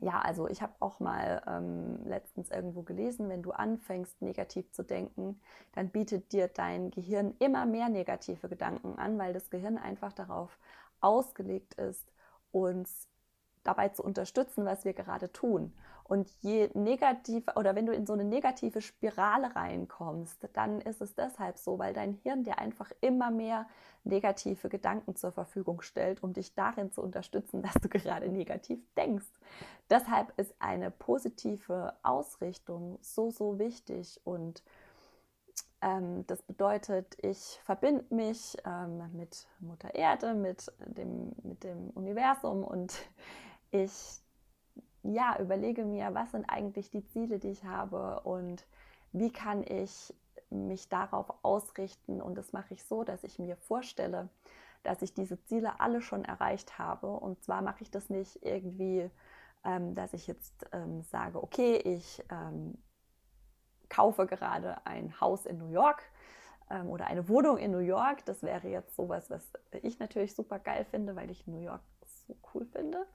ja, 0.00 0.20
also 0.20 0.48
ich 0.48 0.62
habe 0.62 0.74
auch 0.80 1.00
mal 1.00 1.42
ähm, 1.46 2.04
letztens 2.04 2.50
irgendwo 2.50 2.82
gelesen, 2.82 3.28
wenn 3.28 3.42
du 3.42 3.52
anfängst 3.52 4.20
negativ 4.20 4.70
zu 4.72 4.82
denken, 4.82 5.40
dann 5.72 5.90
bietet 5.90 6.32
dir 6.32 6.48
dein 6.48 6.90
Gehirn 6.90 7.34
immer 7.38 7.66
mehr 7.66 7.88
negative 7.88 8.48
Gedanken 8.48 8.98
an, 8.98 9.18
weil 9.18 9.32
das 9.32 9.50
Gehirn 9.50 9.78
einfach 9.78 10.12
darauf 10.12 10.58
ausgelegt 11.00 11.74
ist, 11.74 12.12
uns 12.52 13.08
dabei 13.62 13.88
zu 13.88 14.02
unterstützen, 14.02 14.64
was 14.64 14.84
wir 14.84 14.92
gerade 14.92 15.32
tun. 15.32 15.72
Und 16.08 16.30
je 16.40 16.70
negativer 16.74 17.56
oder 17.56 17.74
wenn 17.74 17.86
du 17.86 17.92
in 17.92 18.06
so 18.06 18.12
eine 18.12 18.24
negative 18.24 18.80
Spirale 18.80 19.56
reinkommst, 19.56 20.48
dann 20.52 20.80
ist 20.80 21.00
es 21.00 21.14
deshalb 21.16 21.58
so, 21.58 21.80
weil 21.80 21.94
dein 21.94 22.12
Hirn 22.22 22.44
dir 22.44 22.58
einfach 22.58 22.92
immer 23.00 23.32
mehr 23.32 23.66
negative 24.04 24.68
Gedanken 24.68 25.16
zur 25.16 25.32
Verfügung 25.32 25.82
stellt, 25.82 26.22
um 26.22 26.32
dich 26.32 26.54
darin 26.54 26.92
zu 26.92 27.02
unterstützen, 27.02 27.60
dass 27.62 27.74
du 27.74 27.88
gerade 27.88 28.28
negativ 28.28 28.78
denkst. 28.96 29.26
Deshalb 29.90 30.32
ist 30.38 30.54
eine 30.60 30.92
positive 30.92 31.94
Ausrichtung 32.04 32.98
so, 33.00 33.30
so 33.30 33.58
wichtig 33.58 34.20
und 34.24 34.62
Ähm, 35.82 36.26
das 36.26 36.42
bedeutet, 36.42 37.16
ich 37.22 37.60
verbinde 37.64 38.04
mich 38.14 38.56
ähm, 38.64 39.10
mit 39.12 39.46
Mutter 39.60 39.94
Erde, 39.94 40.34
mit 40.34 40.72
dem, 40.86 41.32
mit 41.42 41.64
dem 41.64 41.90
Universum 41.90 42.64
und 42.64 42.94
ich 43.70 44.22
ja, 45.12 45.38
überlege 45.40 45.84
mir, 45.84 46.14
was 46.14 46.32
sind 46.32 46.48
eigentlich 46.48 46.90
die 46.90 47.06
Ziele, 47.06 47.38
die 47.38 47.50
ich 47.50 47.64
habe 47.64 48.20
und 48.20 48.66
wie 49.12 49.32
kann 49.32 49.62
ich 49.62 50.14
mich 50.50 50.88
darauf 50.88 51.32
ausrichten. 51.42 52.20
Und 52.20 52.36
das 52.36 52.52
mache 52.52 52.74
ich 52.74 52.84
so, 52.84 53.04
dass 53.04 53.24
ich 53.24 53.38
mir 53.38 53.56
vorstelle, 53.56 54.28
dass 54.82 55.02
ich 55.02 55.14
diese 55.14 55.42
Ziele 55.44 55.80
alle 55.80 56.00
schon 56.00 56.24
erreicht 56.24 56.78
habe. 56.78 57.08
Und 57.08 57.42
zwar 57.42 57.62
mache 57.62 57.82
ich 57.82 57.90
das 57.90 58.10
nicht 58.10 58.44
irgendwie, 58.44 59.10
ähm, 59.64 59.94
dass 59.94 60.12
ich 60.12 60.26
jetzt 60.26 60.66
ähm, 60.72 61.02
sage, 61.02 61.42
okay, 61.42 61.76
ich 61.76 62.22
ähm, 62.30 62.78
kaufe 63.88 64.26
gerade 64.26 64.84
ein 64.86 65.20
Haus 65.20 65.46
in 65.46 65.58
New 65.58 65.68
York 65.68 66.02
ähm, 66.70 66.88
oder 66.88 67.06
eine 67.06 67.28
Wohnung 67.28 67.58
in 67.58 67.72
New 67.72 67.78
York. 67.78 68.24
Das 68.24 68.42
wäre 68.42 68.68
jetzt 68.68 68.94
sowas, 68.94 69.30
was 69.30 69.50
ich 69.82 69.98
natürlich 69.98 70.34
super 70.34 70.58
geil 70.58 70.84
finde, 70.84 71.16
weil 71.16 71.30
ich 71.30 71.46
New 71.46 71.60
York 71.60 71.82
so 72.26 72.34
cool 72.54 72.66
finde. 72.66 73.06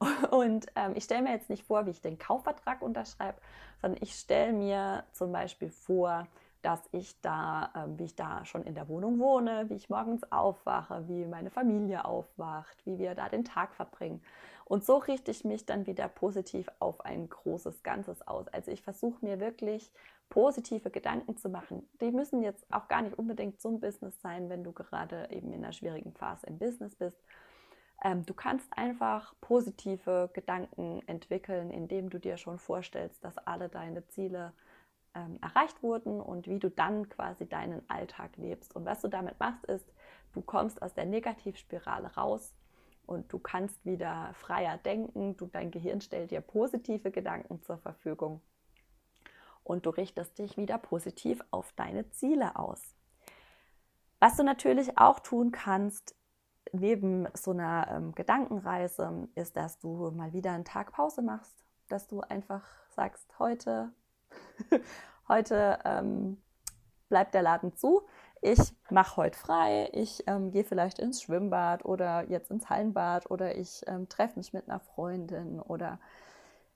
Und 0.30 0.66
ähm, 0.76 0.92
ich 0.94 1.04
stelle 1.04 1.22
mir 1.22 1.32
jetzt 1.32 1.50
nicht 1.50 1.64
vor, 1.64 1.86
wie 1.86 1.90
ich 1.90 2.00
den 2.00 2.18
Kaufvertrag 2.18 2.82
unterschreibe, 2.82 3.38
sondern 3.80 4.02
ich 4.02 4.14
stelle 4.14 4.52
mir 4.52 5.04
zum 5.12 5.32
Beispiel 5.32 5.70
vor, 5.70 6.26
dass 6.62 6.80
ich 6.92 7.20
da, 7.20 7.70
ähm, 7.76 7.98
wie 7.98 8.04
ich 8.04 8.16
da 8.16 8.44
schon 8.44 8.64
in 8.64 8.74
der 8.74 8.88
Wohnung 8.88 9.18
wohne, 9.18 9.68
wie 9.68 9.74
ich 9.74 9.90
morgens 9.90 10.22
aufwache, 10.32 11.06
wie 11.08 11.26
meine 11.26 11.50
Familie 11.50 12.06
aufwacht, 12.06 12.84
wie 12.86 12.98
wir 12.98 13.14
da 13.14 13.28
den 13.28 13.44
Tag 13.44 13.74
verbringen. 13.74 14.22
Und 14.64 14.82
so 14.84 14.96
richte 14.96 15.30
ich 15.30 15.44
mich 15.44 15.66
dann 15.66 15.86
wieder 15.86 16.08
positiv 16.08 16.70
auf 16.78 17.04
ein 17.04 17.28
großes 17.28 17.82
Ganzes 17.82 18.26
aus. 18.26 18.48
Also 18.48 18.70
ich 18.70 18.80
versuche 18.80 19.22
mir 19.22 19.40
wirklich 19.40 19.92
positive 20.30 20.90
Gedanken 20.90 21.36
zu 21.36 21.50
machen. 21.50 21.86
Die 22.00 22.10
müssen 22.10 22.42
jetzt 22.42 22.64
auch 22.72 22.88
gar 22.88 23.02
nicht 23.02 23.18
unbedingt 23.18 23.60
zum 23.60 23.80
Business 23.80 24.18
sein, 24.22 24.48
wenn 24.48 24.64
du 24.64 24.72
gerade 24.72 25.28
eben 25.30 25.52
in 25.52 25.62
einer 25.62 25.72
schwierigen 25.72 26.12
Phase 26.12 26.46
im 26.46 26.58
Business 26.58 26.94
bist. 26.96 27.22
Ähm, 28.04 28.24
du 28.26 28.34
kannst 28.34 28.68
einfach 28.76 29.34
positive 29.40 30.30
Gedanken 30.34 31.02
entwickeln, 31.06 31.70
indem 31.70 32.10
du 32.10 32.20
dir 32.20 32.36
schon 32.36 32.58
vorstellst, 32.58 33.24
dass 33.24 33.38
alle 33.38 33.70
deine 33.70 34.06
Ziele 34.08 34.52
ähm, 35.14 35.38
erreicht 35.40 35.82
wurden 35.82 36.20
und 36.20 36.46
wie 36.46 36.58
du 36.58 36.68
dann 36.68 37.08
quasi 37.08 37.48
deinen 37.48 37.82
Alltag 37.88 38.36
lebst. 38.36 38.76
Und 38.76 38.84
was 38.84 39.00
du 39.00 39.08
damit 39.08 39.40
machst, 39.40 39.64
ist, 39.64 39.90
du 40.32 40.42
kommst 40.42 40.82
aus 40.82 40.92
der 40.92 41.06
Negativspirale 41.06 42.14
raus 42.14 42.54
und 43.06 43.32
du 43.32 43.38
kannst 43.38 43.84
wieder 43.86 44.32
freier 44.34 44.76
denken. 44.76 45.36
Du, 45.38 45.46
dein 45.46 45.70
Gehirn 45.70 46.02
stellt 46.02 46.30
dir 46.30 46.42
positive 46.42 47.10
Gedanken 47.10 47.62
zur 47.62 47.78
Verfügung 47.78 48.42
und 49.62 49.86
du 49.86 49.90
richtest 49.90 50.38
dich 50.38 50.58
wieder 50.58 50.76
positiv 50.76 51.40
auf 51.50 51.72
deine 51.72 52.10
Ziele 52.10 52.56
aus. 52.56 52.94
Was 54.20 54.36
du 54.36 54.42
natürlich 54.42 54.98
auch 54.98 55.20
tun 55.20 55.52
kannst, 55.52 56.14
neben 56.74 57.28
so 57.34 57.52
einer 57.52 57.88
ähm, 57.90 58.14
Gedankenreise, 58.14 59.28
ist, 59.34 59.56
dass 59.56 59.78
du 59.78 60.10
mal 60.10 60.32
wieder 60.32 60.52
einen 60.52 60.64
Tag 60.64 60.92
Pause 60.92 61.22
machst, 61.22 61.64
dass 61.88 62.06
du 62.06 62.20
einfach 62.20 62.64
sagst, 62.90 63.38
heute 63.38 63.92
heute 65.28 65.78
ähm, 65.84 66.38
bleibt 67.08 67.34
der 67.34 67.42
Laden 67.42 67.76
zu. 67.76 68.02
Ich 68.40 68.60
mache 68.90 69.16
heute 69.16 69.38
frei, 69.38 69.88
ich 69.92 70.24
ähm, 70.26 70.50
gehe 70.50 70.64
vielleicht 70.64 70.98
ins 70.98 71.22
Schwimmbad 71.22 71.84
oder 71.84 72.28
jetzt 72.28 72.50
ins 72.50 72.68
Hallenbad 72.68 73.30
oder 73.30 73.56
ich 73.56 73.82
ähm, 73.86 74.08
treffe 74.08 74.38
mich 74.38 74.52
mit 74.52 74.68
einer 74.68 74.80
Freundin 74.80 75.60
oder 75.60 75.98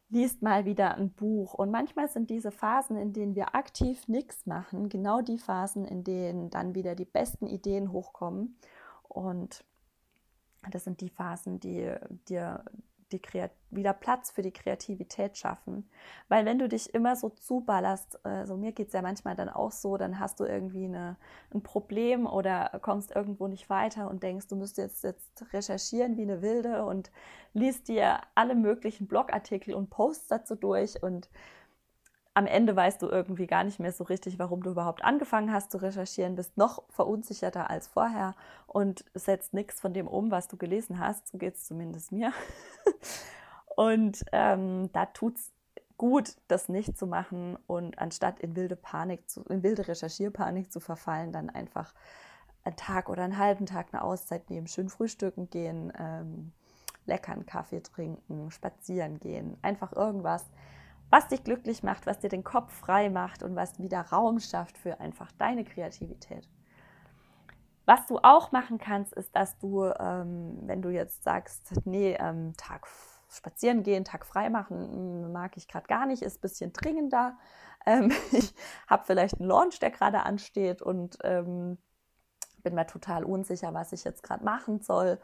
liest 0.09 0.40
mal 0.40 0.64
wieder 0.64 0.95
ein 0.95 1.11
Buch. 1.11 1.52
Und 1.52 1.71
manchmal 1.71 2.09
sind 2.09 2.31
diese 2.31 2.50
Phasen, 2.50 2.97
in 2.97 3.12
denen 3.12 3.35
wir 3.35 3.55
aktiv 3.55 4.09
nichts 4.09 4.47
machen, 4.47 4.88
genau 4.88 5.21
die 5.21 5.37
Phasen, 5.37 5.85
in 5.85 6.05
denen 6.05 6.49
dann 6.49 6.75
wieder 6.75 6.95
die 6.95 7.05
besten 7.05 7.47
Ideen 7.47 7.93
hochkommen. 7.93 8.59
Und 9.02 9.64
das 10.70 10.84
sind 10.84 11.00
die 11.00 11.10
Phasen, 11.10 11.60
die 11.60 11.94
dir 12.28 12.64
die 13.12 13.20
wieder 13.70 13.92
Platz 13.92 14.30
für 14.30 14.42
die 14.42 14.52
Kreativität 14.52 15.36
schaffen. 15.36 15.88
Weil 16.28 16.44
wenn 16.44 16.58
du 16.58 16.68
dich 16.68 16.94
immer 16.94 17.16
so 17.16 17.30
zuballerst, 17.30 18.24
also 18.24 18.56
mir 18.56 18.72
geht 18.72 18.88
es 18.88 18.92
ja 18.92 19.02
manchmal 19.02 19.34
dann 19.34 19.48
auch 19.48 19.72
so, 19.72 19.96
dann 19.96 20.18
hast 20.18 20.40
du 20.40 20.44
irgendwie 20.44 20.84
eine, 20.84 21.16
ein 21.52 21.62
Problem 21.62 22.26
oder 22.26 22.78
kommst 22.82 23.14
irgendwo 23.14 23.48
nicht 23.48 23.70
weiter 23.70 24.10
und 24.10 24.22
denkst, 24.22 24.48
du 24.48 24.56
müsstest 24.56 25.04
jetzt, 25.04 25.04
jetzt 25.04 25.52
recherchieren 25.52 26.16
wie 26.16 26.22
eine 26.22 26.42
Wilde 26.42 26.84
und 26.84 27.10
liest 27.52 27.88
dir 27.88 28.20
alle 28.34 28.54
möglichen 28.54 29.06
Blogartikel 29.06 29.74
und 29.74 29.90
Posts 29.90 30.28
dazu 30.28 30.54
durch 30.54 31.02
und 31.02 31.28
am 32.38 32.47
Ende 32.47 32.76
weißt 32.76 33.02
du 33.02 33.09
irgendwie 33.09 33.49
gar 33.49 33.64
nicht 33.64 33.80
mehr 33.80 33.90
so 33.90 34.04
richtig, 34.04 34.38
warum 34.38 34.62
du 34.62 34.71
überhaupt 34.71 35.02
angefangen 35.02 35.52
hast 35.52 35.73
zu 35.73 35.78
recherchieren, 35.78 36.37
bist 36.37 36.57
noch 36.57 36.85
verunsicherter 36.88 37.68
als 37.68 37.88
vorher 37.88 38.37
und 38.68 39.04
setzt 39.12 39.54
nichts 39.54 39.80
von 39.80 39.92
dem 39.92 40.07
um, 40.07 40.30
was 40.30 40.47
du 40.47 40.57
gelesen 40.57 41.00
hast. 41.00 41.26
So 41.26 41.37
geht 41.37 41.57
es 41.57 41.64
zumindest 41.64 42.12
mir. 42.12 42.33
und 43.76 44.25
ähm, 44.30 44.88
da 44.92 45.07
tut 45.07 45.35
es 45.35 45.50
gut, 45.97 46.37
das 46.47 46.68
nicht 46.68 46.97
zu 46.97 47.09
machen 47.09 47.59
und 47.66 47.99
anstatt 47.99 48.38
in 48.38 48.54
wilde 48.54 48.76
Panik, 48.76 49.28
zu, 49.28 49.42
in 49.49 49.64
wilde 49.64 49.88
Recherchierpanik 49.88 50.71
zu 50.73 50.78
verfallen, 50.78 51.33
dann 51.33 51.50
einfach 51.50 51.92
einen 52.62 52.76
Tag 52.76 53.09
oder 53.09 53.25
einen 53.25 53.38
halben 53.38 53.66
Tag 53.66 53.88
eine 53.90 54.02
Auszeit 54.02 54.49
nehmen, 54.49 54.68
schön 54.68 54.90
frühstücken 54.90 55.50
gehen, 55.50 55.92
ähm, 55.99 56.52
leckeren 57.04 57.47
Kaffee 57.47 57.83
trinken, 57.83 58.52
spazieren 58.52 59.18
gehen, 59.18 59.57
einfach 59.62 59.92
irgendwas, 59.92 60.45
was 61.10 61.28
dich 61.28 61.44
glücklich 61.44 61.82
macht, 61.82 62.06
was 62.06 62.18
dir 62.18 62.28
den 62.28 62.44
Kopf 62.44 62.72
frei 62.72 63.08
macht 63.10 63.42
und 63.42 63.56
was 63.56 63.78
wieder 63.78 64.00
Raum 64.00 64.40
schafft 64.40 64.78
für 64.78 65.00
einfach 65.00 65.32
deine 65.32 65.64
Kreativität. 65.64 66.48
Was 67.86 68.04
du 68.06 68.18
auch 68.18 68.52
machen 68.52 68.78
kannst, 68.78 69.14
ist, 69.14 69.34
dass 69.34 69.56
du, 69.58 69.84
ähm, 69.84 70.58
wenn 70.62 70.82
du 70.82 70.90
jetzt 70.90 71.24
sagst, 71.24 71.72
nee, 71.86 72.16
ähm, 72.20 72.52
Tag 72.58 72.86
spazieren 73.30 73.82
gehen, 73.82 74.04
Tag 74.04 74.26
frei 74.26 74.50
machen, 74.50 74.76
hm, 74.76 75.32
mag 75.32 75.56
ich 75.56 75.68
gerade 75.68 75.86
gar 75.86 76.04
nicht, 76.04 76.22
ist 76.22 76.38
ein 76.38 76.40
bisschen 76.42 76.72
dringender. 76.72 77.38
Ähm, 77.86 78.12
ich 78.32 78.54
habe 78.86 79.04
vielleicht 79.06 79.40
einen 79.40 79.48
Launch, 79.48 79.78
der 79.78 79.90
gerade 79.90 80.24
ansteht 80.24 80.82
und 80.82 81.16
ähm, 81.24 81.78
bin 82.62 82.74
mir 82.74 82.86
total 82.86 83.24
unsicher, 83.24 83.72
was 83.72 83.92
ich 83.92 84.04
jetzt 84.04 84.22
gerade 84.22 84.44
machen 84.44 84.80
soll 84.82 85.18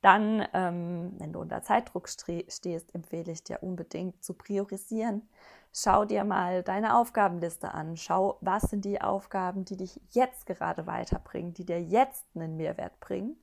dann, 0.00 0.46
ähm, 0.54 1.12
wenn 1.18 1.32
du 1.32 1.40
unter 1.40 1.62
Zeitdruck 1.62 2.08
stehst, 2.08 2.94
empfehle 2.94 3.32
ich 3.32 3.44
dir 3.44 3.62
unbedingt 3.62 4.24
zu 4.24 4.34
priorisieren. 4.34 5.28
Schau 5.72 6.04
dir 6.04 6.24
mal 6.24 6.62
deine 6.62 6.96
Aufgabenliste 6.96 7.72
an. 7.74 7.96
Schau, 7.96 8.38
was 8.40 8.62
sind 8.62 8.84
die 8.84 9.00
Aufgaben, 9.00 9.64
die 9.64 9.76
dich 9.76 10.00
jetzt 10.10 10.46
gerade 10.46 10.86
weiterbringen, 10.86 11.54
die 11.54 11.64
dir 11.64 11.80
jetzt 11.80 12.24
einen 12.34 12.56
Mehrwert 12.56 12.98
bringen 12.98 13.36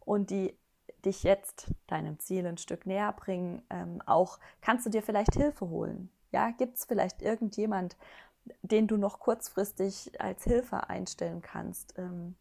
und 0.00 0.30
die 0.30 0.56
dich 1.04 1.22
jetzt 1.22 1.68
deinem 1.86 2.18
Ziel 2.18 2.46
ein 2.46 2.58
Stück 2.58 2.86
näher 2.86 3.12
bringen. 3.12 3.62
Ähm, 3.70 4.02
auch 4.06 4.38
kannst 4.60 4.86
du 4.86 4.90
dir 4.90 5.02
vielleicht 5.02 5.34
Hilfe 5.34 5.68
holen. 5.68 6.10
Ja, 6.30 6.50
gibt 6.50 6.76
es 6.76 6.84
vielleicht 6.84 7.22
irgendjemand, 7.22 7.96
den 8.62 8.86
du 8.86 8.96
noch 8.96 9.18
kurzfristig 9.18 10.20
als 10.20 10.44
Hilfe 10.44 10.88
einstellen 10.88 11.42
kannst? 11.42 11.94
Ähm, 11.98 12.36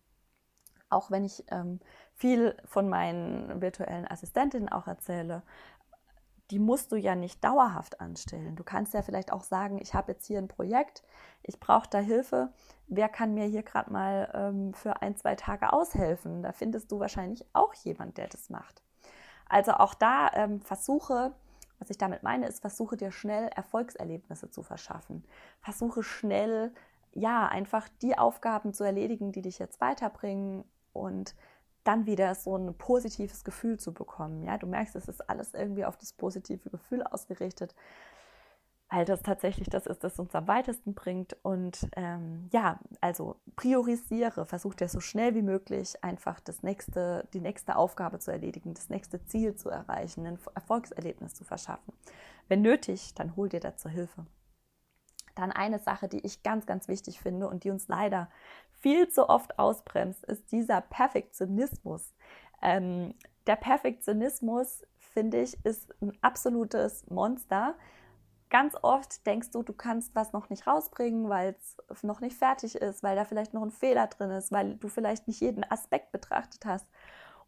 auch 0.90 1.10
wenn 1.10 1.26
ich 1.26 1.44
ähm, 1.50 1.80
viel 2.16 2.56
von 2.66 2.90
meinen 2.90 3.62
virtuellen 3.62 4.10
Assistentinnen 4.10 4.70
auch 4.70 4.88
erzähle, 4.88 5.44
die 6.52 6.60
musst 6.60 6.92
du 6.92 6.96
ja 6.96 7.16
nicht 7.16 7.44
dauerhaft 7.44 8.00
anstellen. 8.00 8.56
Du 8.56 8.64
kannst 8.64 8.94
ja 8.94 9.02
vielleicht 9.02 9.34
auch 9.34 9.44
sagen, 9.44 9.80
ich 9.82 9.94
habe 9.94 10.12
jetzt 10.12 10.28
hier 10.28 10.38
ein 10.38 10.48
Projekt, 10.48 11.04
ich 11.42 11.60
brauche 11.60 11.90
da 11.90 11.98
Hilfe. 11.98 12.50
Wer 12.88 13.10
kann 13.10 13.34
mir 13.34 13.46
hier 13.46 13.64
gerade 13.64 13.92
mal 13.92 14.32
ähm, 14.34 14.74
für 14.74 15.02
ein, 15.02 15.16
zwei 15.16 15.36
Tage 15.36 15.74
aushelfen? 15.74 16.44
Da 16.44 16.52
findest 16.52 16.92
du 16.92 17.00
wahrscheinlich 17.00 17.46
auch 17.54 17.74
jemand, 17.74 18.18
der 18.18 18.28
das 18.28 18.50
macht. 18.50 18.84
Also 19.50 19.74
auch 19.74 19.96
da 19.96 20.32
ähm, 20.34 20.62
versuche, 20.62 21.34
was 21.80 21.90
ich 21.90 21.98
damit 21.98 22.24
meine, 22.24 22.48
ist, 22.48 22.62
versuche 22.62 22.96
dir 22.96 23.12
schnell 23.12 23.48
Erfolgserlebnisse 23.56 24.50
zu 24.52 24.62
verschaffen. 24.62 25.26
Versuche 25.62 26.04
schnell, 26.04 26.74
ja, 27.14 27.48
einfach 27.48 27.88
die 28.02 28.18
Aufgaben 28.18 28.74
zu 28.74 28.84
erledigen, 28.84 29.32
die 29.32 29.42
dich 29.42 29.58
jetzt 29.58 29.82
weiterbringen 29.82 30.64
und 30.94 31.36
dann 31.86 32.06
wieder 32.06 32.36
so 32.36 32.58
ein 32.58 32.74
positives 32.78 33.44
Gefühl 33.44 33.80
zu 33.80 33.94
bekommen. 33.94 34.44
Ja, 34.44 34.58
du 34.58 34.68
merkst, 34.68 34.96
es 34.96 35.08
ist 35.08 35.30
alles 35.30 35.54
irgendwie 35.54 35.86
auf 35.86 35.98
das 35.98 36.14
positive 36.14 36.70
Gefühl 36.70 37.04
ausgerichtet, 37.04 37.76
weil 38.90 39.06
das 39.06 39.22
tatsächlich 39.22 39.70
das 39.70 39.86
ist, 39.86 40.04
das 40.04 40.20
uns 40.20 40.34
am 40.36 40.48
weitesten 40.48 40.94
bringt. 40.94 41.38
Und 41.44 41.88
ähm, 41.96 42.50
ja, 42.52 42.80
also 43.02 43.36
priorisiere, 43.56 44.46
versuch 44.46 44.74
dir 44.74 44.90
so 44.90 45.00
schnell 45.00 45.36
wie 45.36 45.42
möglich 45.42 46.04
einfach 46.04 46.40
das 46.40 46.64
nächste, 46.64 47.28
die 47.34 47.42
nächste 47.42 47.76
Aufgabe 47.76 48.20
zu 48.20 48.32
erledigen, 48.32 48.74
das 48.74 48.90
nächste 48.90 49.24
Ziel 49.26 49.56
zu 49.56 49.70
erreichen, 49.70 50.26
ein 50.26 50.40
Erfolgserlebnis 50.56 51.36
zu 51.36 51.44
verschaffen. 51.44 51.94
Wenn 52.48 52.62
nötig, 52.62 53.14
dann 53.14 53.36
hol 53.36 53.48
dir 53.48 53.60
dazu 53.60 53.90
Hilfe. 53.90 54.26
Dann 55.36 55.52
eine 55.52 55.80
Sache, 55.80 56.08
die 56.08 56.26
ich 56.26 56.44
ganz, 56.44 56.66
ganz 56.66 56.88
wichtig 56.88 57.20
finde 57.20 57.48
und 57.48 57.64
die 57.64 57.70
uns 57.70 57.88
leider 57.88 58.30
viel 58.86 59.08
zu 59.08 59.30
oft 59.30 59.58
ausbremst, 59.58 60.24
ist 60.26 60.52
dieser 60.52 60.80
Perfektionismus. 60.80 62.14
Ähm, 62.62 63.16
der 63.48 63.56
Perfektionismus, 63.56 64.84
finde 65.00 65.42
ich, 65.42 65.58
ist 65.66 65.92
ein 66.04 66.16
absolutes 66.22 67.04
Monster. 67.10 67.74
ganz 68.52 68.76
oft 68.84 69.26
denkst 69.26 69.50
du, 69.50 69.64
du 69.64 69.74
kannst 69.74 70.14
was 70.14 70.34
noch 70.34 70.52
nicht 70.52 70.68
rausbringen, 70.68 71.30
weil 71.30 71.56
es 71.90 72.04
noch 72.04 72.20
nicht 72.22 72.38
fertig 72.38 72.76
ist, 72.76 73.02
weil 73.02 73.16
da 73.16 73.26
vielleicht 73.26 73.56
noch 73.56 73.64
ein 73.64 73.72
Fehler 73.72 74.06
drin 74.06 74.30
ist, 74.30 74.52
weil 74.52 74.76
du 74.76 74.88
vielleicht 74.88 75.28
nicht 75.28 75.42
jeden 75.42 75.64
Aspekt 75.64 76.12
betrachtet 76.12 76.64
hast. 76.64 76.88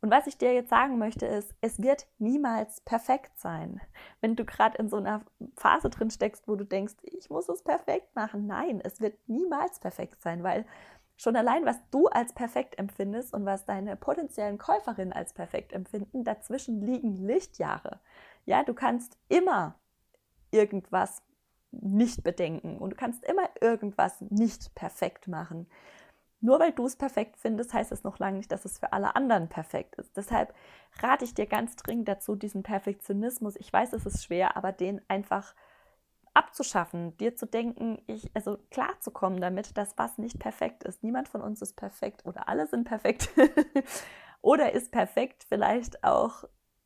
Und 0.01 0.12
was 0.12 0.27
ich 0.27 0.38
dir 0.38 0.53
jetzt 0.53 0.70
sagen 0.70 0.98
möchte, 0.98 1.25
ist, 1.25 1.53
es 1.62 1.82
wird 1.82 2.08
niemals 2.20 2.82
perfekt 2.82 3.38
sein. 3.39 3.82
Wenn 4.22 4.36
du 4.36 4.46
gerade 4.46 4.77
in 4.77 4.89
so 4.89 4.98
einer 4.98 5.22
Phase 5.56 5.89
drin 5.89 6.12
steckst, 6.12 6.48
wo 6.48 6.56
du 6.56 6.65
denkst, 6.65 6.96
ich 7.03 7.29
muss 7.29 7.50
es 7.50 7.63
perfekt 7.63 8.15
machen. 8.15 8.46
Nein, 8.46 8.79
es 8.84 9.01
wird 9.01 9.17
niemals 9.27 9.79
perfekt 9.79 10.22
sein, 10.22 10.44
weil 10.44 10.65
schon 11.17 11.36
allein, 11.36 11.65
was 11.65 11.77
du 11.91 12.07
als 12.07 12.33
perfekt 12.33 12.77
empfindest 12.77 13.33
und 13.33 13.45
was 13.45 13.65
deine 13.65 13.95
potenziellen 13.95 14.57
Käuferinnen 14.57 15.13
als 15.13 15.33
perfekt 15.33 15.74
empfinden, 15.74 16.24
dazwischen 16.24 16.81
liegen 16.81 17.15
Lichtjahre. 17.15 18.00
Ja, 18.45 18.63
du 18.63 18.74
kannst 18.74 19.17
immer 19.27 19.75
irgendwas 20.51 21.21
nicht 21.71 22.24
bedenken 22.24 22.77
und 22.77 22.91
du 22.91 22.95
kannst 22.95 23.25
immer 23.25 23.50
irgendwas 23.59 24.21
nicht 24.21 24.74
perfekt 24.75 25.27
machen. 25.27 25.67
Nur 26.39 26.59
weil 26.59 26.71
du 26.71 26.86
es 26.86 26.95
perfekt 26.95 27.36
findest, 27.38 27.74
heißt 27.74 27.91
es 27.91 28.03
noch 28.03 28.19
lange 28.19 28.38
nicht, 28.38 28.51
dass 28.51 28.63
es 28.63 28.77
für 28.77 28.93
alle 28.93 29.15
anderen 29.15 29.50
perfekt 29.50 29.95
ist. 29.95 30.15
Deshalb 30.15 30.53
rate 31.00 31.25
ich 31.25 31.33
dir 31.33 31.47
ganz 31.47 31.75
dringend 31.75 32.07
dazu, 32.07 32.36
diesen 32.36 32.62
Perfektionismus, 32.62 33.55
ich 33.55 33.74
weiß, 33.74 33.93
es 33.93 34.05
ist 34.05 34.24
schwer, 34.24 34.55
aber 34.55 34.71
den 34.71 35.01
einfach 35.09 35.55
abzuschaffen, 36.38 37.17
dir 37.17 37.36
zu 37.36 37.48
denken, 37.48 38.00
ich, 38.06 38.29
also 38.36 38.58
klar 38.70 39.00
zu 39.00 39.10
kommen 39.10 39.41
damit, 39.41 39.75
dass 39.75 39.98
was 39.98 40.20
nicht 40.20 40.38
perfekt 40.38 40.84
ist. 40.84 41.03
Niemand 41.03 41.27
von 41.27 41.41
uns 41.41 41.62
ist 41.63 41.75
perfekt 41.75 42.25
oder 42.25 42.48
alle 42.48 42.67
sind 42.67 42.84
perfekt. 42.84 43.29
oder 44.41 44.72
ist 44.72 44.91
perfekt 44.91 45.46
vielleicht 45.50 46.03
auch 46.03 46.44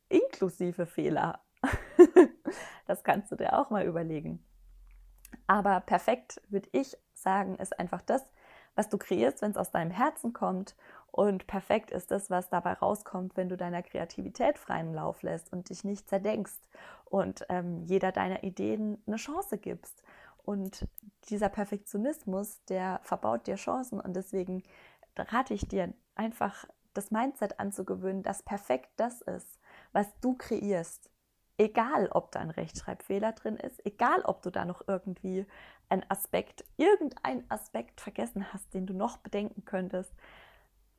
inklusive 0.08 0.86
Fehler. 0.86 1.40
das 2.86 3.04
kannst 3.04 3.30
du 3.30 3.36
dir 3.36 3.58
auch 3.58 3.68
mal 3.68 3.84
überlegen. 3.84 4.42
Aber 5.46 5.80
perfekt, 5.80 6.40
würde 6.48 6.68
ich 6.72 6.96
sagen, 7.12 7.56
ist 7.56 7.78
einfach 7.78 8.00
das, 8.00 8.24
was 8.74 8.88
du 8.88 8.96
kreierst, 8.96 9.42
wenn 9.42 9.50
es 9.50 9.56
aus 9.58 9.70
deinem 9.70 9.90
Herzen 9.90 10.32
kommt. 10.32 10.76
Und 11.10 11.46
perfekt 11.46 11.90
ist 11.90 12.10
das, 12.10 12.30
was 12.30 12.48
dabei 12.48 12.72
rauskommt, 12.72 13.36
wenn 13.36 13.50
du 13.50 13.58
deiner 13.58 13.82
Kreativität 13.82 14.58
freien 14.58 14.94
Lauf 14.94 15.22
lässt 15.22 15.52
und 15.52 15.68
dich 15.68 15.84
nicht 15.84 16.08
zerdenkst 16.08 16.58
und 17.12 17.44
ähm, 17.50 17.82
jeder 17.82 18.10
deiner 18.10 18.42
Ideen 18.42 18.96
eine 19.06 19.16
Chance 19.16 19.58
gibst. 19.58 20.02
Und 20.44 20.88
dieser 21.28 21.50
Perfektionismus, 21.50 22.64
der 22.70 23.00
verbaut 23.02 23.46
dir 23.46 23.56
Chancen. 23.56 24.00
Und 24.00 24.16
deswegen 24.16 24.62
rate 25.16 25.52
ich 25.52 25.68
dir 25.68 25.92
einfach 26.14 26.64
das 26.94 27.10
Mindset 27.10 27.60
anzugewöhnen, 27.60 28.22
dass 28.22 28.42
perfekt 28.42 28.88
das 28.96 29.20
ist, 29.20 29.60
was 29.92 30.06
du 30.22 30.38
kreierst. 30.38 31.10
Egal, 31.58 32.08
ob 32.12 32.32
da 32.32 32.40
ein 32.40 32.48
Rechtschreibfehler 32.48 33.32
drin 33.32 33.58
ist, 33.58 33.84
egal, 33.84 34.22
ob 34.22 34.40
du 34.40 34.48
da 34.48 34.64
noch 34.64 34.88
irgendwie 34.88 35.44
einen 35.90 36.06
Aspekt, 36.08 36.64
irgendeinen 36.78 37.44
Aspekt 37.50 38.00
vergessen 38.00 38.54
hast, 38.54 38.72
den 38.72 38.86
du 38.86 38.94
noch 38.94 39.18
bedenken 39.18 39.66
könntest. 39.66 40.14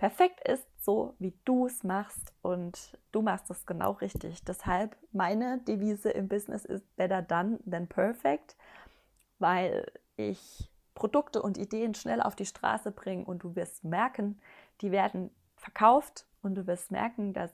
Perfekt 0.03 0.45
ist 0.45 0.67
so, 0.83 1.15
wie 1.19 1.33
du 1.45 1.65
es 1.65 1.85
machst 1.85 2.33
und 2.41 2.97
du 3.13 3.21
machst 3.21 3.49
es 3.49 3.65
genau 3.65 3.91
richtig. 3.91 4.43
Deshalb 4.43 4.97
meine 5.13 5.59
Devise 5.59 6.09
im 6.09 6.27
Business 6.27 6.65
ist 6.65 6.93
better 6.97 7.21
done 7.21 7.59
than 7.65 7.87
perfect, 7.87 8.57
weil 9.39 9.89
ich 10.17 10.69
Produkte 10.93 11.41
und 11.41 11.57
Ideen 11.57 11.95
schnell 11.95 12.21
auf 12.21 12.35
die 12.35 12.45
Straße 12.45 12.91
bringe 12.91 13.23
und 13.23 13.45
du 13.45 13.55
wirst 13.55 13.85
merken, 13.85 14.41
die 14.81 14.91
werden 14.91 15.29
verkauft 15.55 16.25
und 16.41 16.55
du 16.55 16.67
wirst 16.67 16.91
merken, 16.91 17.31
dass 17.31 17.53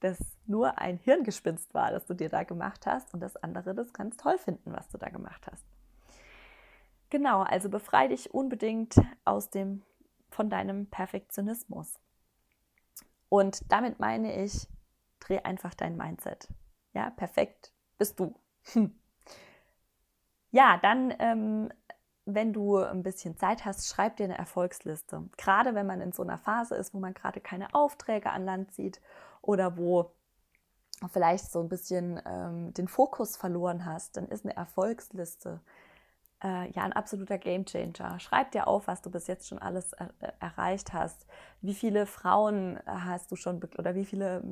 das 0.00 0.18
nur 0.46 0.78
ein 0.78 0.96
Hirngespinst 0.96 1.74
war, 1.74 1.92
das 1.92 2.06
du 2.06 2.14
dir 2.14 2.28
da 2.28 2.42
gemacht 2.42 2.86
hast 2.86 3.14
und 3.14 3.20
das 3.20 3.36
andere 3.36 3.72
das 3.72 3.92
ganz 3.92 4.16
toll 4.16 4.38
finden, 4.38 4.72
was 4.72 4.88
du 4.88 4.98
da 4.98 5.10
gemacht 5.10 5.46
hast. 5.48 5.64
Genau, 7.08 7.42
also 7.42 7.68
befreie 7.68 8.08
dich 8.08 8.34
unbedingt 8.34 8.96
aus 9.24 9.48
dem, 9.48 9.84
von 10.36 10.50
deinem 10.50 10.86
Perfektionismus. 10.90 11.98
Und 13.30 13.72
damit 13.72 13.98
meine 13.98 14.44
ich, 14.44 14.68
dreh 15.18 15.38
einfach 15.38 15.74
dein 15.74 15.96
Mindset. 15.96 16.48
Ja, 16.92 17.08
perfekt 17.10 17.72
bist 17.96 18.20
du. 18.20 18.34
Hm. 18.72 18.94
Ja, 20.50 20.78
dann, 20.82 21.12
ähm, 21.18 21.72
wenn 22.26 22.52
du 22.52 22.76
ein 22.76 23.02
bisschen 23.02 23.36
Zeit 23.36 23.64
hast, 23.64 23.88
schreib 23.88 24.16
dir 24.16 24.24
eine 24.24 24.36
Erfolgsliste. 24.36 25.28
Gerade 25.38 25.74
wenn 25.74 25.86
man 25.86 26.02
in 26.02 26.12
so 26.12 26.22
einer 26.22 26.38
Phase 26.38 26.74
ist, 26.74 26.92
wo 26.92 26.98
man 26.98 27.14
gerade 27.14 27.40
keine 27.40 27.74
Aufträge 27.74 28.30
an 28.30 28.44
Land 28.44 28.74
zieht 28.74 29.00
oder 29.40 29.78
wo 29.78 30.12
vielleicht 31.10 31.50
so 31.50 31.60
ein 31.60 31.68
bisschen 31.68 32.20
ähm, 32.26 32.74
den 32.74 32.88
Fokus 32.88 33.36
verloren 33.36 33.86
hast, 33.86 34.16
dann 34.18 34.28
ist 34.28 34.44
eine 34.44 34.56
Erfolgsliste 34.56 35.60
äh, 36.42 36.70
ja 36.70 36.82
ein 36.82 36.92
absoluter 36.92 37.38
Gamechanger. 37.38 38.18
Schreib 38.20 38.52
dir 38.52 38.68
auf, 38.68 38.86
was 38.86 39.02
du 39.02 39.10
bis 39.10 39.26
jetzt 39.26 39.48
schon 39.48 39.58
alles 39.58 39.92
er 39.92 40.10
äh, 40.20 40.32
erreicht 40.40 40.92
hast. 40.92 41.26
Wie 41.60 41.74
viele 41.74 42.06
Frauen 42.06 42.78
hast 42.86 43.30
du 43.30 43.36
schon 43.36 43.62
oder 43.78 43.94
wie 43.94 44.04
viele 44.04 44.42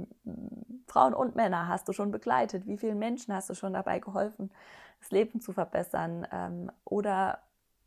Frauen 0.87 1.15
und 1.15 1.37
Männer 1.37 1.69
hast 1.69 1.89
du 1.89 1.93
schon 1.93 2.11
begleitet? 2.11 2.67
Wie 2.67 2.79
vielen 2.79 2.99
Menschen 2.99 3.35
hast 3.35 3.51
du 3.51 3.55
schon 3.55 3.73
dabei 3.73 3.99
geholfen, 3.99 4.51
das 5.01 5.11
Leben 5.11 5.41
zu 5.41 5.53
verbessern? 5.53 6.27
Ähm, 6.33 6.73
oder 6.85 7.41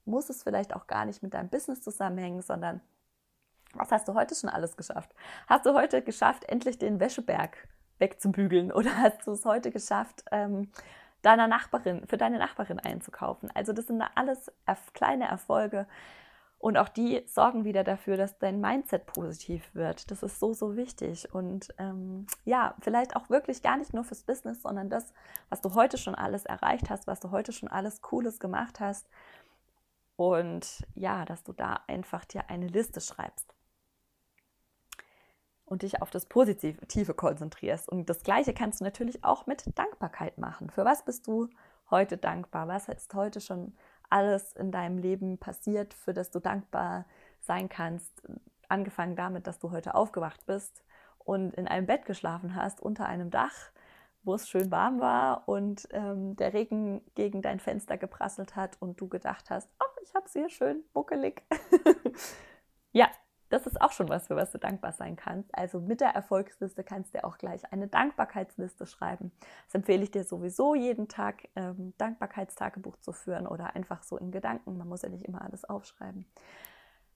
muss 0.05 0.29
es 0.29 0.43
vielleicht 0.43 0.75
auch 0.75 0.87
gar 0.87 1.05
nicht 1.05 1.21
mit 1.23 1.33
deinem 1.33 1.49
Business 1.49 1.81
zusammenhängen, 1.81 2.41
sondern 2.41 2.81
was 3.73 3.91
hast 3.91 4.07
du 4.07 4.13
heute 4.13 4.35
schon 4.35 4.49
alles 4.49 4.77
geschafft? 4.77 5.13
Hast 5.47 5.65
du 5.65 5.73
heute 5.73 6.01
geschafft, 6.01 6.45
endlich 6.45 6.77
den 6.77 6.99
Wäscheberg 6.99 7.67
wegzubügeln? 7.99 8.71
Oder 8.73 8.95
hast 8.97 9.27
du 9.27 9.31
es 9.31 9.45
heute 9.45 9.71
geschafft, 9.71 10.23
ähm, 10.31 10.71
deiner 11.21 11.47
Nachbarin, 11.47 12.05
für 12.07 12.17
deine 12.17 12.37
Nachbarin 12.37 12.79
einzukaufen. 12.79 13.49
Also 13.53 13.73
das 13.73 13.87
sind 13.87 14.03
alles 14.15 14.51
kleine 14.93 15.27
Erfolge 15.27 15.87
und 16.59 16.77
auch 16.77 16.89
die 16.89 17.23
sorgen 17.27 17.65
wieder 17.65 17.83
dafür, 17.83 18.17
dass 18.17 18.39
dein 18.39 18.59
Mindset 18.59 19.05
positiv 19.05 19.63
wird. 19.73 20.09
Das 20.09 20.23
ist 20.23 20.39
so, 20.39 20.53
so 20.53 20.75
wichtig. 20.75 21.33
Und 21.33 21.73
ähm, 21.77 22.25
ja, 22.45 22.75
vielleicht 22.81 23.15
auch 23.15 23.29
wirklich 23.29 23.61
gar 23.61 23.77
nicht 23.77 23.93
nur 23.93 24.03
fürs 24.03 24.23
Business, 24.23 24.63
sondern 24.63 24.89
das, 24.89 25.13
was 25.49 25.61
du 25.61 25.75
heute 25.75 25.97
schon 25.97 26.15
alles 26.15 26.45
erreicht 26.45 26.89
hast, 26.89 27.05
was 27.05 27.19
du 27.19 27.31
heute 27.31 27.51
schon 27.51 27.69
alles 27.69 28.01
Cooles 28.01 28.39
gemacht 28.39 28.79
hast. 28.79 29.07
Und 30.15 30.83
ja, 30.95 31.25
dass 31.25 31.43
du 31.43 31.53
da 31.53 31.81
einfach 31.87 32.25
dir 32.25 32.49
eine 32.49 32.67
Liste 32.67 33.01
schreibst 33.01 33.56
und 35.67 35.81
dich 35.81 36.01
auf 36.01 36.09
das 36.09 36.25
Positive 36.25 37.13
konzentrierst. 37.13 37.89
Und 37.89 38.09
das 38.09 38.23
Gleiche 38.23 38.53
kannst 38.53 38.79
du 38.79 38.85
natürlich 38.85 39.23
auch 39.23 39.45
mit 39.47 39.77
Dankbarkeit 39.77 40.37
machen. 40.37 40.69
Für 40.69 40.85
was 40.85 41.03
bist 41.03 41.27
du 41.27 41.49
heute 41.91 42.17
dankbar? 42.17 42.67
Was 42.67 42.87
ist 42.87 43.13
heute 43.13 43.41
schon 43.41 43.75
alles 44.09 44.53
in 44.53 44.71
deinem 44.71 44.97
Leben 44.97 45.37
passiert, 45.37 45.93
für 45.93 46.13
das 46.13 46.31
du 46.31 46.39
dankbar 46.39 47.05
sein 47.41 47.67
kannst? 47.67 48.11
Angefangen 48.69 49.17
damit, 49.17 49.45
dass 49.45 49.59
du 49.59 49.71
heute 49.71 49.93
aufgewacht 49.93 50.45
bist 50.45 50.83
und 51.19 51.53
in 51.55 51.67
einem 51.67 51.85
Bett 51.85 52.05
geschlafen 52.05 52.55
hast, 52.55 52.81
unter 52.81 53.05
einem 53.05 53.29
Dach, 53.29 53.71
wo 54.23 54.35
es 54.35 54.47
schön 54.47 54.71
warm 54.71 55.01
war 55.01 55.47
und 55.49 55.87
ähm, 55.91 56.37
der 56.37 56.53
Regen 56.53 57.01
gegen 57.15 57.41
dein 57.41 57.59
Fenster 57.59 57.97
geprasselt 57.97 58.55
hat 58.55 58.77
und 58.79 58.99
du 59.01 59.09
gedacht 59.09 59.49
hast, 59.49 59.69
ach, 59.79 59.97
ich 60.01 60.15
habe 60.15 60.25
es 60.25 60.33
hier 60.33 60.49
schön 60.49 60.83
buckelig. 60.93 61.43
ja, 62.93 63.09
das 63.49 63.65
ist 63.65 63.79
auch 63.81 63.91
schon 63.91 64.09
was, 64.09 64.27
für 64.27 64.35
was 64.35 64.51
du 64.51 64.57
dankbar 64.57 64.91
sein 64.91 65.15
kannst. 65.15 65.53
Also 65.55 65.79
mit 65.79 66.01
der 66.01 66.09
Erfolgsliste 66.09 66.83
kannst 66.83 67.15
du 67.15 67.23
auch 67.23 67.37
gleich 67.37 67.71
eine 67.71 67.87
Dankbarkeitsliste 67.87 68.85
schreiben. 68.85 69.31
Das 69.65 69.75
empfehle 69.75 70.03
ich 70.03 70.11
dir 70.11 70.23
sowieso 70.23 70.75
jeden 70.75 71.07
Tag, 71.07 71.47
ähm, 71.55 71.93
Dankbarkeitstagebuch 71.97 72.97
zu 72.97 73.13
führen 73.13 73.47
oder 73.47 73.75
einfach 73.75 74.03
so 74.03 74.17
in 74.17 74.31
Gedanken. 74.31 74.77
Man 74.77 74.87
muss 74.87 75.01
ja 75.01 75.09
nicht 75.09 75.23
immer 75.23 75.41
alles 75.41 75.63
aufschreiben. 75.65 76.25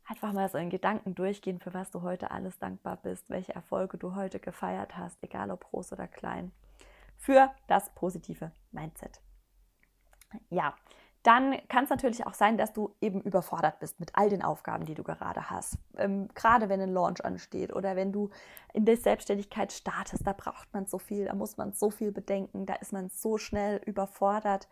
Einfach 0.07 0.33
mal 0.33 0.49
so 0.49 0.57
in 0.57 0.69
Gedanken 0.69 1.15
durchgehen, 1.15 1.59
für 1.59 1.73
was 1.73 1.91
du 1.91 2.01
heute 2.01 2.31
alles 2.31 2.57
dankbar 2.59 2.97
bist, 2.97 3.29
welche 3.29 3.53
Erfolge 3.53 3.97
du 3.97 4.15
heute 4.15 4.39
gefeiert 4.39 4.97
hast, 4.97 5.21
egal 5.23 5.51
ob 5.51 5.63
groß 5.65 5.93
oder 5.93 6.07
klein. 6.07 6.51
Für 7.17 7.51
das 7.67 7.93
positive 7.93 8.51
Mindset. 8.71 9.21
Ja, 10.49 10.75
dann 11.23 11.55
kann 11.67 11.83
es 11.83 11.89
natürlich 11.91 12.25
auch 12.25 12.33
sein, 12.33 12.57
dass 12.57 12.73
du 12.73 12.95
eben 12.99 13.21
überfordert 13.21 13.79
bist 13.79 13.99
mit 13.99 14.15
all 14.15 14.29
den 14.29 14.41
Aufgaben, 14.41 14.85
die 14.85 14.95
du 14.95 15.03
gerade 15.03 15.51
hast. 15.51 15.77
Ähm, 15.97 16.29
gerade 16.33 16.67
wenn 16.67 16.81
ein 16.81 16.93
Launch 16.93 17.23
ansteht 17.23 17.73
oder 17.73 17.95
wenn 17.95 18.11
du 18.11 18.31
in 18.73 18.85
der 18.85 18.97
Selbstständigkeit 18.97 19.71
startest, 19.71 20.25
da 20.25 20.33
braucht 20.33 20.73
man 20.73 20.87
so 20.87 20.97
viel, 20.97 21.25
da 21.25 21.35
muss 21.35 21.57
man 21.57 21.73
so 21.73 21.91
viel 21.91 22.11
bedenken, 22.11 22.65
da 22.65 22.73
ist 22.75 22.91
man 22.91 23.09
so 23.09 23.37
schnell 23.37 23.81
überfordert. 23.85 24.67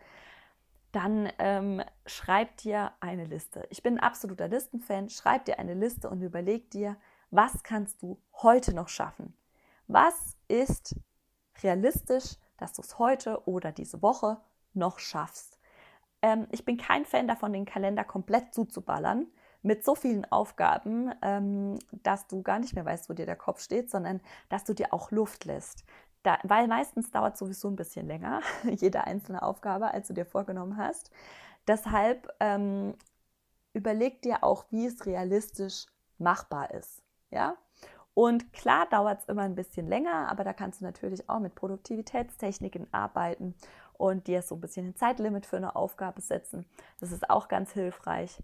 Dann 0.90 1.30
ähm, 1.38 1.82
schreib 2.04 2.56
dir 2.56 2.90
eine 2.98 3.26
Liste. 3.26 3.64
Ich 3.70 3.84
bin 3.84 3.98
ein 3.98 4.02
absoluter 4.02 4.48
Listenfan. 4.48 5.08
Schreib 5.08 5.44
dir 5.44 5.60
eine 5.60 5.74
Liste 5.74 6.10
und 6.10 6.20
überleg 6.20 6.68
dir, 6.72 6.96
was 7.30 7.62
kannst 7.62 8.02
du 8.02 8.20
heute 8.42 8.74
noch 8.74 8.88
schaffen? 8.88 9.36
Was 9.86 10.36
ist 10.48 10.96
realistisch, 11.62 12.36
dass 12.56 12.72
du 12.72 12.82
es 12.82 12.98
heute 12.98 13.46
oder 13.46 13.70
diese 13.70 14.02
Woche 14.02 14.38
noch 14.74 14.98
schaffst? 14.98 15.59
Ähm, 16.22 16.46
ich 16.50 16.64
bin 16.64 16.76
kein 16.76 17.04
Fan 17.04 17.28
davon, 17.28 17.52
den 17.52 17.64
Kalender 17.64 18.04
komplett 18.04 18.54
zuzuballern 18.54 19.26
mit 19.62 19.84
so 19.84 19.94
vielen 19.94 20.30
Aufgaben, 20.30 21.12
ähm, 21.22 21.78
dass 22.02 22.26
du 22.26 22.42
gar 22.42 22.58
nicht 22.58 22.74
mehr 22.74 22.84
weißt, 22.84 23.08
wo 23.08 23.14
dir 23.14 23.26
der 23.26 23.36
Kopf 23.36 23.60
steht, 23.60 23.90
sondern 23.90 24.20
dass 24.48 24.64
du 24.64 24.74
dir 24.74 24.92
auch 24.92 25.10
Luft 25.10 25.44
lässt. 25.44 25.84
da, 26.22 26.38
weil 26.42 26.68
meistens 26.68 27.10
dauert 27.10 27.38
sowieso 27.38 27.68
ein 27.68 27.76
bisschen 27.76 28.06
länger, 28.06 28.40
jede 28.64 29.04
einzelne 29.04 29.42
Aufgabe, 29.42 29.92
als 29.92 30.08
du 30.08 30.14
dir 30.14 30.26
vorgenommen 30.26 30.76
hast. 30.76 31.10
Deshalb 31.66 32.28
ähm, 32.40 32.94
überleg 33.72 34.22
dir 34.22 34.42
auch, 34.44 34.64
wie 34.70 34.86
es 34.86 35.06
realistisch 35.06 35.86
machbar 36.18 36.72
ist. 36.72 37.02
Ja? 37.30 37.56
Und 38.14 38.52
klar 38.52 38.86
dauert 38.90 39.20
es 39.20 39.28
immer 39.28 39.42
ein 39.42 39.54
bisschen 39.54 39.86
länger, 39.86 40.28
aber 40.30 40.44
da 40.44 40.52
kannst 40.52 40.80
du 40.80 40.84
natürlich 40.84 41.28
auch 41.28 41.38
mit 41.38 41.54
Produktivitätstechniken 41.54 42.92
arbeiten 42.92 43.54
und 44.00 44.26
dir 44.28 44.40
so 44.40 44.54
ein 44.54 44.60
bisschen 44.62 44.88
ein 44.88 44.96
Zeitlimit 44.96 45.44
für 45.44 45.58
eine 45.58 45.76
Aufgabe 45.76 46.22
setzen. 46.22 46.64
Das 47.00 47.12
ist 47.12 47.28
auch 47.28 47.48
ganz 47.48 47.72
hilfreich. 47.72 48.38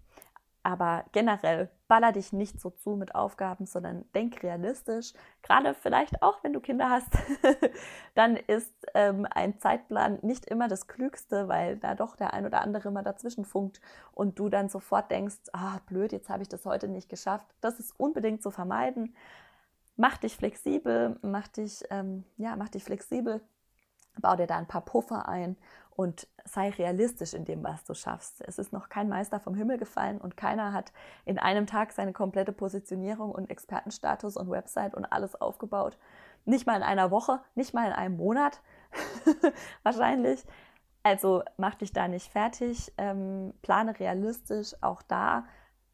Aber 0.61 1.05
generell 1.13 1.69
baller 1.87 2.11
dich 2.11 2.31
nicht 2.31 2.59
so 2.59 2.69
zu 2.69 2.91
mit 2.91 3.15
Aufgaben, 3.15 3.65
sondern 3.65 4.05
denk 4.13 4.43
realistisch. 4.43 5.13
Gerade 5.41 5.73
vielleicht 5.73 6.21
auch, 6.21 6.43
wenn 6.43 6.53
du 6.53 6.59
Kinder 6.59 6.89
hast, 6.89 7.07
dann 8.15 8.35
ist 8.35 8.71
ähm, 8.93 9.25
ein 9.31 9.59
Zeitplan 9.59 10.19
nicht 10.21 10.45
immer 10.45 10.67
das 10.67 10.87
Klügste, 10.87 11.47
weil 11.47 11.77
da 11.77 11.95
doch 11.95 12.15
der 12.17 12.33
ein 12.33 12.45
oder 12.45 12.61
andere 12.61 12.91
mal 12.91 13.03
dazwischen 13.03 13.45
funkt 13.45 13.79
und 14.11 14.37
du 14.37 14.49
dann 14.49 14.69
sofort 14.69 15.09
denkst, 15.09 15.37
ah, 15.53 15.79
blöd, 15.87 16.11
jetzt 16.11 16.29
habe 16.29 16.43
ich 16.43 16.49
das 16.49 16.65
heute 16.65 16.87
nicht 16.87 17.09
geschafft. 17.09 17.47
Das 17.61 17.79
ist 17.79 17.97
unbedingt 17.97 18.43
zu 18.43 18.51
vermeiden. 18.51 19.15
Mach 19.95 20.17
dich 20.17 20.35
flexibel, 20.35 21.17
mach 21.21 21.47
dich, 21.47 21.83
ähm, 21.89 22.25
ja, 22.35 22.55
mach 22.57 22.69
dich 22.69 22.83
flexibel, 22.83 23.41
bau 24.21 24.35
dir 24.35 24.47
da 24.47 24.57
ein 24.57 24.67
paar 24.67 24.81
Puffer 24.81 25.27
ein 25.27 25.57
und 25.97 26.27
sei 26.45 26.69
realistisch 26.69 27.33
in 27.33 27.43
dem, 27.43 27.63
was 27.63 27.83
du 27.83 27.95
schaffst. 27.95 28.41
Es 28.47 28.59
ist 28.59 28.71
noch 28.71 28.87
kein 28.87 29.09
Meister 29.09 29.39
vom 29.39 29.55
Himmel 29.55 29.77
gefallen 29.77 30.21
und 30.21 30.37
keiner 30.37 30.71
hat 30.71 30.93
in 31.25 31.39
einem 31.39 31.65
Tag 31.65 31.91
seine 31.91 32.13
komplette 32.13 32.53
Positionierung 32.53 33.31
und 33.31 33.49
Expertenstatus 33.49 34.37
und 34.37 34.49
Website 34.49 34.93
und 34.93 35.05
alles 35.05 35.39
aufgebaut. 35.39 35.97
Nicht 36.45 36.67
mal 36.67 36.77
in 36.77 36.83
einer 36.83 37.09
Woche, 37.09 37.41
nicht 37.55 37.73
mal 37.73 37.87
in 37.87 37.93
einem 37.93 38.15
Monat 38.15 38.61
wahrscheinlich. 39.83 40.45
Also 41.03 41.43
mach 41.57 41.75
dich 41.75 41.93
da 41.93 42.07
nicht 42.07 42.31
fertig, 42.31 42.93
ähm, 42.97 43.53
plane 43.61 43.99
realistisch. 43.99 44.75
Auch 44.81 45.01
da 45.01 45.45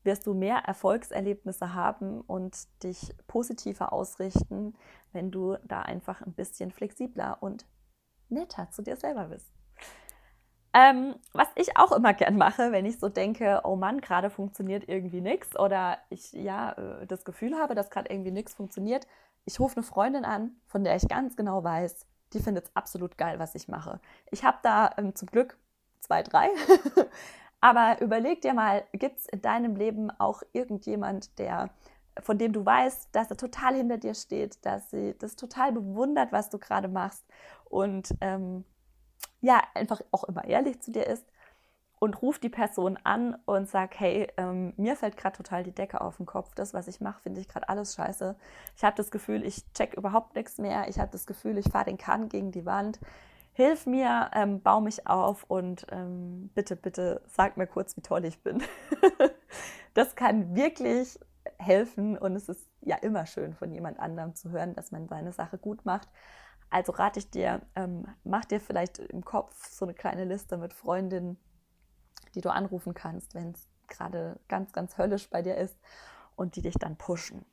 wirst 0.03 0.27
du 0.27 0.33
mehr 0.33 0.57
Erfolgserlebnisse 0.57 1.73
haben 1.73 2.21
und 2.21 2.67
dich 2.83 3.15
positiver 3.27 3.93
ausrichten, 3.93 4.75
wenn 5.11 5.31
du 5.31 5.55
da 5.63 5.81
einfach 5.81 6.21
ein 6.21 6.33
bisschen 6.33 6.71
flexibler 6.71 7.37
und 7.41 7.65
netter 8.29 8.69
zu 8.71 8.81
dir 8.81 8.95
selber 8.95 9.25
bist. 9.25 9.53
Ähm, 10.75 11.15
was 11.33 11.47
ich 11.55 11.77
auch 11.77 11.91
immer 11.91 12.13
gern 12.13 12.35
mache, 12.35 12.71
wenn 12.71 12.85
ich 12.85 12.99
so 12.99 13.07
denke, 13.07 13.61
oh 13.63 13.75
Mann, 13.75 14.01
gerade 14.01 14.31
funktioniert 14.31 14.89
irgendwie 14.89 15.21
nichts 15.21 15.57
oder 15.57 15.99
ich 16.09 16.33
ja 16.33 16.71
äh, 16.71 17.05
das 17.05 17.25
Gefühl 17.25 17.55
habe, 17.59 17.75
dass 17.75 17.91
gerade 17.91 18.09
irgendwie 18.09 18.31
nichts 18.31 18.55
funktioniert, 18.55 19.05
ich 19.45 19.59
rufe 19.59 19.75
eine 19.75 19.83
Freundin 19.83 20.25
an, 20.25 20.55
von 20.65 20.83
der 20.83 20.95
ich 20.95 21.07
ganz 21.07 21.35
genau 21.35 21.63
weiß, 21.63 22.07
die 22.33 22.39
findet 22.39 22.65
es 22.65 22.75
absolut 22.75 23.17
geil, 23.17 23.37
was 23.37 23.53
ich 23.53 23.67
mache. 23.67 23.99
Ich 24.31 24.43
habe 24.43 24.57
da 24.63 24.91
ähm, 24.97 25.13
zum 25.13 25.27
Glück 25.27 25.57
zwei, 25.99 26.23
drei. 26.23 26.49
Aber 27.61 28.01
überleg 28.01 28.41
dir 28.41 28.53
mal, 28.53 28.83
gibt 28.91 29.19
es 29.19 29.25
in 29.27 29.41
deinem 29.41 29.75
Leben 29.75 30.11
auch 30.11 30.41
irgendjemand, 30.51 31.37
der 31.39 31.69
von 32.21 32.37
dem 32.37 32.53
du 32.53 32.65
weißt, 32.65 33.09
dass 33.11 33.29
er 33.29 33.37
total 33.37 33.75
hinter 33.75 33.97
dir 33.97 34.13
steht, 34.13 34.65
dass 34.65 34.89
sie 34.91 35.15
das 35.17 35.35
total 35.35 35.71
bewundert, 35.71 36.31
was 36.31 36.49
du 36.49 36.59
gerade 36.59 36.87
machst 36.87 37.25
und 37.65 38.13
ähm, 38.21 38.65
ja, 39.41 39.61
einfach 39.73 40.01
auch 40.11 40.23
immer 40.23 40.45
ehrlich 40.45 40.81
zu 40.81 40.91
dir 40.91 41.05
ist 41.05 41.25
und 42.03 42.21
ruf 42.21 42.37
die 42.37 42.49
Person 42.49 42.99
an 43.05 43.37
und 43.45 43.69
sag, 43.69 43.97
hey, 43.97 44.27
ähm, 44.35 44.73
mir 44.75 44.97
fällt 44.97 45.15
gerade 45.15 45.37
total 45.37 45.63
die 45.63 45.71
Decke 45.71 46.01
auf 46.01 46.17
den 46.17 46.25
Kopf. 46.25 46.53
Das, 46.53 46.73
was 46.73 46.89
ich 46.89 46.99
mache, 46.99 47.21
finde 47.21 47.39
ich 47.39 47.47
gerade 47.47 47.69
alles 47.69 47.95
scheiße. 47.95 48.35
Ich 48.75 48.83
habe 48.83 48.97
das 48.97 49.09
Gefühl, 49.09 49.45
ich 49.45 49.63
check 49.71 49.93
überhaupt 49.93 50.35
nichts 50.35 50.57
mehr. 50.57 50.89
Ich 50.89 50.99
habe 50.99 51.11
das 51.11 51.25
Gefühl, 51.25 51.57
ich 51.57 51.69
fahre 51.69 51.85
den 51.85 51.97
Kahn 51.97 52.27
gegen 52.27 52.51
die 52.51 52.65
Wand. 52.65 52.99
Hilf 53.53 53.85
mir, 53.85 54.31
ähm, 54.33 54.61
bau 54.61 54.81
mich 54.81 55.07
auf 55.07 55.45
und 55.45 55.87
ähm, 55.91 56.49
bitte, 56.53 56.75
bitte 56.75 57.21
sag 57.27 57.55
mir 57.55 57.67
kurz, 57.67 57.95
wie 57.95 58.01
toll 58.01 58.25
ich 58.25 58.43
bin. 58.43 58.61
das 59.93 60.17
kann 60.17 60.55
wirklich 60.55 61.17
helfen 61.63 62.17
und 62.17 62.35
es 62.35 62.49
ist 62.49 62.69
ja 62.81 62.97
immer 62.97 63.25
schön 63.25 63.53
von 63.53 63.71
jemand 63.71 63.99
anderem 63.99 64.35
zu 64.35 64.51
hören, 64.51 64.75
dass 64.75 64.91
man 64.91 65.07
seine 65.07 65.31
Sache 65.31 65.57
gut 65.57 65.85
macht. 65.85 66.09
Also 66.69 66.91
rate 66.91 67.19
ich 67.19 67.29
dir, 67.29 67.61
ähm, 67.75 68.07
mach 68.23 68.45
dir 68.45 68.59
vielleicht 68.59 68.99
im 68.99 69.23
Kopf 69.23 69.69
so 69.69 69.85
eine 69.85 69.93
kleine 69.93 70.25
Liste 70.25 70.57
mit 70.57 70.73
Freundinnen, 70.73 71.37
die 72.35 72.41
du 72.41 72.51
anrufen 72.51 72.93
kannst, 72.93 73.35
wenn 73.35 73.51
es 73.51 73.69
gerade 73.87 74.39
ganz, 74.47 74.73
ganz 74.73 74.97
höllisch 74.97 75.29
bei 75.29 75.41
dir 75.41 75.55
ist 75.55 75.77
und 76.35 76.55
die 76.55 76.61
dich 76.61 76.75
dann 76.75 76.97
pushen. 76.97 77.45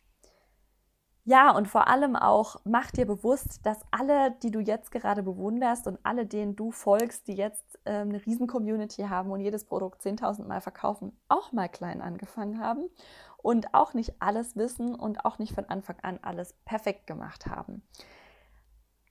Ja, 1.25 1.51
und 1.51 1.69
vor 1.69 1.89
allem 1.89 2.17
auch 2.17 2.57
mach 2.65 2.91
dir 2.91 3.07
bewusst, 3.07 3.65
dass 3.65 3.81
alle, 3.91 4.33
die 4.43 4.51
du 4.51 4.61
jetzt 4.61 4.91
gerade 4.91 5.23
bewunderst 5.23 5.87
und 5.87 5.99
alle, 6.03 6.27
denen 6.27 6.57
du 6.57 6.71
folgst, 6.71 7.29
die 7.29 7.35
jetzt 7.35 7.79
äh, 7.85 7.91
eine 7.91 8.25
riesen 8.25 8.47
Community 8.47 9.03
haben 9.03 9.31
und 9.31 9.41
jedes 9.41 9.65
Produkt 9.65 10.01
10.000 10.01 10.47
Mal 10.47 10.63
verkaufen, 10.63 11.17
auch 11.29 11.53
mal 11.53 11.69
klein 11.69 12.01
angefangen 12.01 12.59
haben 12.59 12.89
und 13.37 13.75
auch 13.75 13.93
nicht 13.93 14.15
alles 14.21 14.57
wissen 14.57 14.95
und 14.95 15.25
auch 15.27 15.39
nicht 15.39 15.55
von 15.55 15.67
Anfang 15.67 15.97
an 16.01 16.19
alles 16.23 16.55
perfekt 16.65 17.07
gemacht 17.07 17.47
haben. 17.47 17.83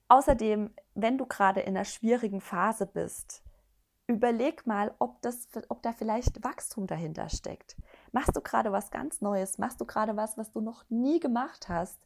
Außerdem, 0.07 0.73
wenn 0.95 1.19
du 1.19 1.27
gerade 1.27 1.59
in 1.59 1.75
einer 1.77 1.85
schwierigen 1.85 2.41
Phase 2.41 2.87
bist, 2.87 3.43
überleg 4.07 4.65
mal, 4.65 4.95
ob, 4.97 5.21
das, 5.21 5.47
ob 5.69 5.83
da 5.83 5.93
vielleicht 5.93 6.43
Wachstum 6.43 6.87
dahinter 6.87 7.29
steckt. 7.29 7.77
Machst 8.11 8.35
du 8.35 8.41
gerade 8.41 8.71
was 8.71 8.91
ganz 8.91 9.21
Neues? 9.21 9.57
Machst 9.57 9.79
du 9.81 9.85
gerade 9.85 10.15
was, 10.15 10.37
was 10.37 10.51
du 10.51 10.61
noch 10.61 10.83
nie 10.89 11.19
gemacht 11.19 11.69
hast? 11.69 11.99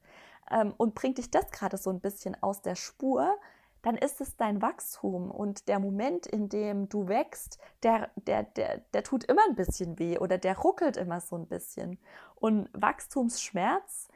Ähm, 0.51 0.73
und 0.77 0.95
bringt 0.95 1.17
dich 1.17 1.31
das 1.31 1.51
gerade 1.51 1.77
so 1.77 1.89
ein 1.89 1.99
bisschen 1.99 2.41
aus 2.41 2.61
der 2.61 2.75
Spur? 2.75 3.35
Dann 3.81 3.97
ist 3.97 4.21
es 4.21 4.37
dein 4.37 4.61
Wachstum 4.61 5.29
und 5.29 5.67
der 5.67 5.79
Moment, 5.79 6.25
in 6.25 6.47
dem 6.47 6.87
du 6.87 7.09
wächst, 7.09 7.59
der, 7.83 8.11
der, 8.15 8.43
der, 8.43 8.77
der 8.93 9.03
tut 9.03 9.25
immer 9.25 9.41
ein 9.49 9.55
bisschen 9.55 9.99
weh 9.99 10.17
oder 10.17 10.37
der 10.37 10.57
ruckelt 10.57 10.95
immer 10.95 11.19
so 11.19 11.35
ein 11.35 11.47
bisschen. 11.47 11.99
Und 12.35 12.69
Wachstumsschmerz 12.73 14.07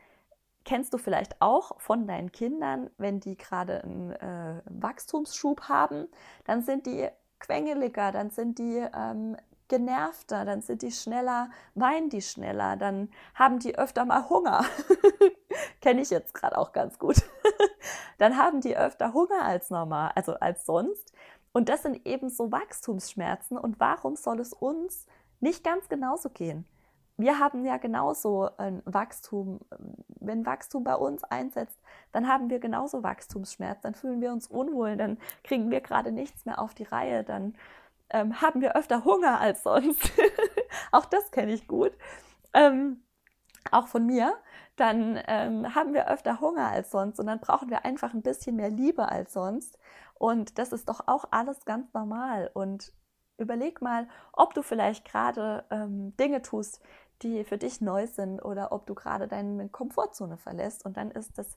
kennst 0.64 0.94
du 0.94 0.98
vielleicht 0.98 1.42
auch 1.42 1.80
von 1.80 2.08
deinen 2.08 2.32
Kindern, 2.32 2.90
wenn 2.98 3.20
die 3.20 3.38
gerade 3.38 3.84
einen 3.84 4.12
äh, 4.12 4.62
Wachstumsschub 4.66 5.70
haben, 5.70 6.08
dann 6.46 6.62
sind 6.62 6.86
die 6.86 7.08
quengeliger, 7.40 8.12
dann 8.12 8.30
sind 8.30 8.60
die 8.60 8.86
ähm, 8.94 9.38
genervter, 9.68 10.46
dann 10.46 10.62
sind 10.62 10.82
die 10.82 10.92
schneller, 10.92 11.50
weinen 11.76 12.10
die 12.10 12.22
schneller, 12.22 12.78
dann 12.78 13.10
haben 13.36 13.60
die 13.60 13.78
öfter 13.78 14.06
mal 14.06 14.30
Hunger. 14.30 14.66
Kenne 15.82 16.02
ich 16.02 16.10
jetzt 16.10 16.34
gerade 16.34 16.58
auch 16.58 16.72
ganz 16.72 17.00
gut. 17.00 17.18
dann 18.18 18.38
haben 18.38 18.62
die 18.62 18.78
öfter 18.78 19.14
Hunger 19.14 19.44
als 19.44 19.70
normal, 19.70 20.12
also 20.16 20.34
als 20.36 20.66
sonst. 20.66 21.14
Und 21.54 21.70
das 21.70 21.84
sind 21.84 22.06
eben 22.06 22.30
so 22.30 22.52
Wachstumsschmerzen. 22.52 23.58
Und 23.58 23.80
warum 23.80 24.16
soll 24.16 24.40
es 24.40 24.54
uns 24.54 25.06
nicht 25.40 25.64
ganz 25.64 25.90
genauso 25.90 26.30
gehen? 26.30 26.66
wir 27.18 27.40
haben 27.40 27.66
ja 27.66 27.78
genauso 27.78 28.50
ein 28.58 28.82
Wachstum. 28.86 29.60
Wenn 30.20 30.46
Wachstum 30.46 30.84
bei 30.84 30.96
uns 30.96 31.24
einsetzt, 31.24 31.78
dann 32.12 32.28
haben 32.28 32.50
wir 32.50 32.60
genauso 32.60 33.04
Wachstumsschmerz, 33.04 33.82
dann 33.82 33.96
fühlen 33.96 34.22
wir 34.22 34.32
uns 34.32 34.48
unwohl, 34.48 34.98
dann 34.98 35.18
kriegen 35.44 35.72
wir 35.72 35.82
gerade 35.82 36.12
nichts 36.12 36.46
mehr 36.46 36.60
auf 36.60 36.76
die 36.76 36.84
Reihe, 36.84 37.24
dann 37.24 37.56
ähm, 38.10 38.42
haben 38.42 38.62
wir 38.62 38.76
öfter 38.76 39.04
Hunger 39.04 39.40
als 39.40 39.64
sonst. 39.64 40.12
auch 40.92 41.06
das 41.06 41.32
kenne 41.32 41.54
ich 41.54 41.68
gut. 41.68 41.92
Ähm, 42.54 43.04
auch 43.72 43.88
von 43.88 44.06
mir, 44.06 44.36
dann 44.76 45.20
ähm, 45.28 45.76
haben 45.76 45.94
wir 45.94 46.10
öfter 46.10 46.40
Hunger 46.40 46.70
als 46.70 46.92
sonst 46.92 47.20
und 47.20 47.28
dann 47.28 47.40
brauchen 47.40 47.70
wir 47.70 47.84
einfach 47.86 48.14
ein 48.14 48.22
bisschen 48.22 48.56
mehr 48.56 48.70
Liebe 48.70 49.10
als 49.10 49.34
sonst. 49.34 49.78
Und 50.14 50.58
das 50.58 50.72
ist 50.72 50.90
doch 50.90 51.08
auch 51.08 51.26
alles 51.32 51.66
ganz 51.66 51.94
normal. 51.94 52.50
Und 52.54 52.94
überleg 53.38 53.82
mal, 53.82 54.08
ob 54.34 54.54
du 54.54 54.62
vielleicht 54.62 55.06
gerade 55.06 55.66
ähm, 55.70 56.16
Dinge 56.18 56.42
tust, 56.42 56.82
die 57.22 57.44
für 57.44 57.58
dich 57.58 57.82
neu 57.82 58.06
sind 58.08 58.40
oder 58.44 58.72
ob 58.72 58.86
du 58.86 58.94
gerade 58.94 59.28
deine 59.28 59.70
Komfortzone 59.70 60.38
verlässt. 60.38 60.86
Und 60.86 60.98
dann 60.98 61.12
ist 61.12 61.38
das 61.38 61.56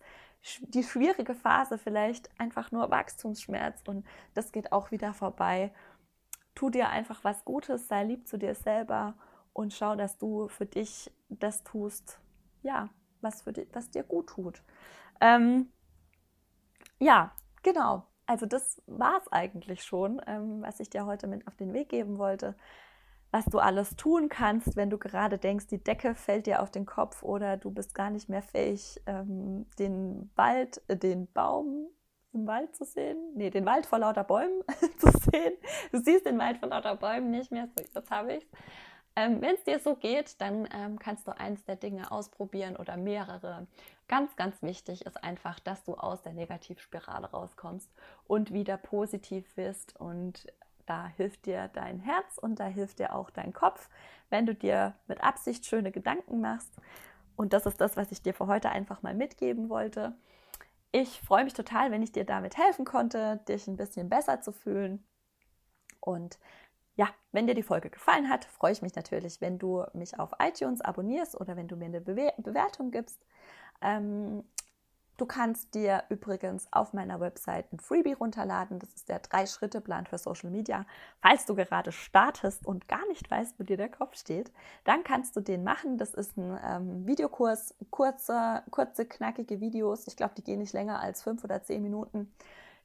die 0.60 0.82
schwierige 0.82 1.34
Phase 1.34 1.76
vielleicht 1.76 2.30
einfach 2.40 2.72
nur 2.72 2.90
Wachstumsschmerz 2.90 3.82
und 3.86 4.06
das 4.34 4.52
geht 4.52 4.72
auch 4.72 4.90
wieder 4.90 5.12
vorbei. 5.12 5.70
Tu 6.54 6.70
dir 6.70 6.88
einfach 6.88 7.24
was 7.24 7.44
Gutes, 7.44 7.88
sei 7.88 8.04
lieb 8.04 8.26
zu 8.26 8.38
dir 8.38 8.54
selber 8.54 9.14
und 9.52 9.72
schau, 9.72 9.96
dass 9.96 10.18
du 10.18 10.48
für 10.48 10.66
dich 10.66 11.10
das 11.28 11.62
tust, 11.64 12.20
ja, 12.62 12.88
was, 13.20 13.42
für 13.42 13.52
dich, 13.52 13.68
was 13.72 13.90
dir 13.90 14.02
gut 14.02 14.28
tut. 14.28 14.62
Ähm, 15.20 15.70
ja, 16.98 17.32
genau. 17.62 18.06
Also 18.26 18.46
das 18.46 18.82
war 18.86 19.18
es 19.18 19.30
eigentlich 19.32 19.82
schon, 19.82 20.20
ähm, 20.26 20.62
was 20.62 20.80
ich 20.80 20.90
dir 20.90 21.06
heute 21.06 21.26
mit 21.26 21.46
auf 21.46 21.56
den 21.56 21.72
Weg 21.72 21.88
geben 21.88 22.18
wollte 22.18 22.54
was 23.30 23.44
du 23.44 23.58
alles 23.58 23.96
tun 23.96 24.28
kannst, 24.28 24.76
wenn 24.76 24.90
du 24.90 24.98
gerade 24.98 25.38
denkst, 25.38 25.68
die 25.68 25.82
Decke 25.82 26.14
fällt 26.14 26.46
dir 26.46 26.62
auf 26.62 26.70
den 26.70 26.86
Kopf 26.86 27.22
oder 27.22 27.56
du 27.56 27.70
bist 27.70 27.94
gar 27.94 28.10
nicht 28.10 28.28
mehr 28.28 28.42
fähig, 28.42 29.00
ähm, 29.06 29.66
den 29.78 30.30
Wald, 30.34 30.82
äh, 30.88 30.96
den 30.96 31.30
Baum 31.32 31.88
im 32.32 32.46
Wald 32.46 32.74
zu 32.76 32.84
sehen. 32.84 33.18
Nee, 33.34 33.50
den 33.50 33.66
Wald 33.66 33.86
vor 33.86 33.98
lauter 33.98 34.24
Bäumen 34.24 34.62
zu 34.98 35.10
sehen. 35.30 35.54
Du 35.92 35.98
siehst 36.00 36.26
den 36.26 36.38
Wald 36.38 36.58
vor 36.58 36.68
lauter 36.68 36.96
Bäumen 36.96 37.30
nicht 37.30 37.50
mehr. 37.50 37.68
So, 37.76 37.82
jetzt 37.82 38.10
habe 38.10 38.34
ich 38.34 38.46
Ähm, 39.16 39.40
Wenn 39.42 39.56
es 39.56 39.64
dir 39.64 39.80
so 39.80 39.96
geht, 39.96 40.40
dann 40.40 40.68
ähm, 40.72 40.98
kannst 40.98 41.26
du 41.26 41.36
eins 41.36 41.64
der 41.64 41.76
Dinge 41.76 42.12
ausprobieren 42.12 42.76
oder 42.76 42.96
mehrere. 42.96 43.66
Ganz, 44.06 44.36
ganz 44.36 44.62
wichtig 44.62 45.04
ist 45.04 45.22
einfach, 45.22 45.58
dass 45.60 45.82
du 45.84 45.94
aus 45.94 46.22
der 46.22 46.32
Negativspirale 46.32 47.30
rauskommst 47.30 47.90
und 48.26 48.52
wieder 48.52 48.76
positiv 48.76 49.52
bist. 49.56 49.98
Und 49.98 50.46
da 50.86 51.08
hilft 51.08 51.46
dir 51.46 51.68
dein 51.72 52.00
Herz 52.00 52.38
und 52.38 52.60
da 52.60 52.66
hilft 52.66 52.98
dir 53.00 53.14
auch 53.14 53.30
dein 53.30 53.52
Kopf, 53.52 53.88
wenn 54.28 54.46
du 54.46 54.54
dir 54.54 54.94
mit 55.08 55.22
Absicht 55.22 55.66
schöne 55.66 55.92
Gedanken 55.92 56.40
machst. 56.40 56.72
Und 57.36 57.52
das 57.52 57.66
ist 57.66 57.80
das, 57.80 57.96
was 57.96 58.12
ich 58.12 58.22
dir 58.22 58.34
für 58.34 58.46
heute 58.46 58.70
einfach 58.70 59.02
mal 59.02 59.14
mitgeben 59.14 59.68
wollte. 59.68 60.14
Ich 60.92 61.20
freue 61.20 61.44
mich 61.44 61.55
total, 61.55 61.90
wenn 61.92 62.03
ich 62.03 62.12
dir 62.12 62.24
damit 62.24 62.57
helfen 62.57 62.85
konnte, 62.85 63.40
dich 63.48 63.68
ein 63.68 63.76
bisschen 63.76 64.09
besser 64.09 64.40
zu 64.40 64.53
fühlen. 64.53 65.05
Und 66.00 66.38
ja, 66.96 67.09
wenn 67.33 67.46
dir 67.46 67.55
die 67.55 67.62
Folge 67.62 67.90
gefallen 67.90 68.29
hat, 68.29 68.44
freue 68.44 68.72
ich 68.72 68.83
mich 68.83 68.94
natürlich, 68.94 69.40
wenn 69.40 69.59
du 69.59 69.85
mich 69.94 70.18
auf 70.18 70.33
iTunes 70.40 70.81
abonnierst 70.81 71.40
oder 71.40 71.57
wenn 71.57 71.68
du 71.68 71.76
mir 71.76 71.87
eine 71.87 72.00
Bewer 72.00 72.33
Bewertung 72.38 72.90
gibst. 72.90 73.24
Ähm, 73.83 74.44
du 75.20 75.26
kannst 75.26 75.74
dir 75.74 76.04
übrigens 76.09 76.66
auf 76.70 76.94
meiner 76.94 77.20
Website 77.20 77.70
ein 77.72 77.78
Freebie 77.78 78.14
runterladen. 78.14 78.78
Das 78.78 78.88
ist 78.94 79.09
der 79.11 79.18
Drei-Schritte-Plan 79.18 80.06
für 80.06 80.16
Social 80.16 80.50
Media. 80.50 80.87
Falls 81.20 81.44
du 81.44 81.54
gerade 81.54 81.92
startest 81.92 82.66
und 82.66 82.88
gar 82.88 83.06
nicht 83.09 83.30
weißt, 83.30 83.59
wo 83.59 83.64
dir 83.64 83.76
der 83.76 83.90
Kopf 83.90 84.16
steht, 84.16 84.50
dann 84.85 85.04
kannst 85.04 85.37
du 85.37 85.40
den 85.40 85.62
machen. 85.62 85.98
Das 85.98 86.14
ist 86.14 86.38
ein 86.38 86.59
ähm, 86.64 87.06
Videokurs, 87.06 87.74
kurze, 87.90 88.62
kurze, 88.70 89.04
knackige 89.04 89.61
Videos. 89.61 90.06
Ich 90.06 90.16
glaube, 90.16 90.35
die 90.37 90.44
gehen 90.44 90.61
nicht 90.61 90.72
länger 90.72 91.00
als 91.00 91.22
fünf 91.22 91.44
oder 91.44 91.62
zehn 91.62 91.83
Minuten 91.83 92.33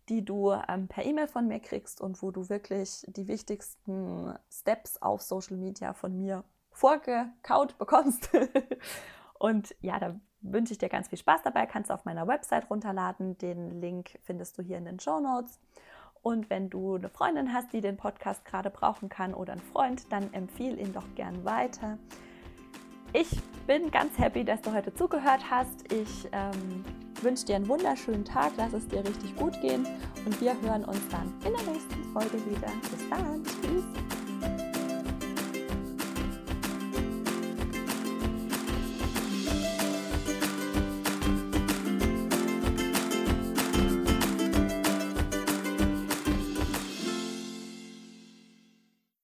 die 0.08 0.24
du 0.24 0.52
ähm, 0.52 0.88
per 0.88 1.04
E-Mail 1.04 1.28
von 1.28 1.48
mir 1.48 1.60
kriegst 1.60 2.00
und 2.00 2.22
wo 2.22 2.30
du 2.30 2.48
wirklich 2.48 3.04
die 3.08 3.28
wichtigsten 3.28 4.38
Steps 4.52 5.02
auf 5.02 5.24
Social 5.24 5.58
Media 5.58 5.94
von 5.96 6.16
mir 6.16 6.44
vorgekaut 6.70 7.76
bekommst. 7.80 8.30
und 9.40 9.76
ja, 9.82 9.98
da 9.98 10.20
wünsche 10.52 10.74
ich 10.74 10.78
dir 10.78 10.90
ganz 10.90 11.08
viel 11.08 11.18
Spaß 11.18 11.42
dabei. 11.44 11.66
Kannst 11.66 11.90
du 11.90 11.94
auf 11.94 12.06
meiner 12.06 12.28
Website 12.28 12.70
runterladen. 12.70 13.38
Den 13.38 13.82
Link 13.82 14.20
findest 14.24 14.58
du 14.58 14.62
hier 14.62 14.78
in 14.78 14.86
den 14.86 15.00
Show 15.00 15.20
Notes. 15.20 15.60
Und 16.22 16.50
wenn 16.50 16.70
du 16.70 16.96
eine 16.96 17.10
Freundin 17.10 17.54
hast, 17.54 17.72
die 17.72 17.82
den 17.82 17.98
Podcast 17.98 18.46
gerade 18.46 18.72
brauchen 18.72 19.10
kann 19.10 19.34
oder 19.34 19.54
einen 19.54 19.62
Freund, 19.62 20.12
dann 20.12 20.34
empfehle 20.34 20.78
ihn 20.78 20.92
doch 20.92 21.06
gern 21.16 21.46
weiter. 21.46 22.00
Ich 23.14 23.30
bin 23.68 23.92
ganz 23.92 24.18
happy, 24.18 24.44
dass 24.44 24.62
du 24.62 24.74
heute 24.74 24.94
zugehört 24.94 25.50
hast. 25.50 25.92
Ich 25.94 26.28
ähm, 26.32 26.84
wünsche 27.22 27.46
dir 27.46 27.56
einen 27.56 27.68
wunderschönen 27.68 28.26
Tag, 28.26 28.54
lass 28.58 28.74
es 28.74 28.88
dir 28.88 29.06
richtig 29.06 29.36
gut 29.36 29.60
gehen 29.62 29.86
und 30.26 30.42
wir 30.42 30.60
hören 30.62 30.84
uns 30.84 31.08
dann 31.10 31.34
in 31.46 31.54
der 31.56 31.74
nächsten 31.74 32.04
Folge 32.12 32.44
wieder. 32.46 32.72
Bis 32.82 33.10
dann, 33.10 33.44
tschüss. 33.44 34.25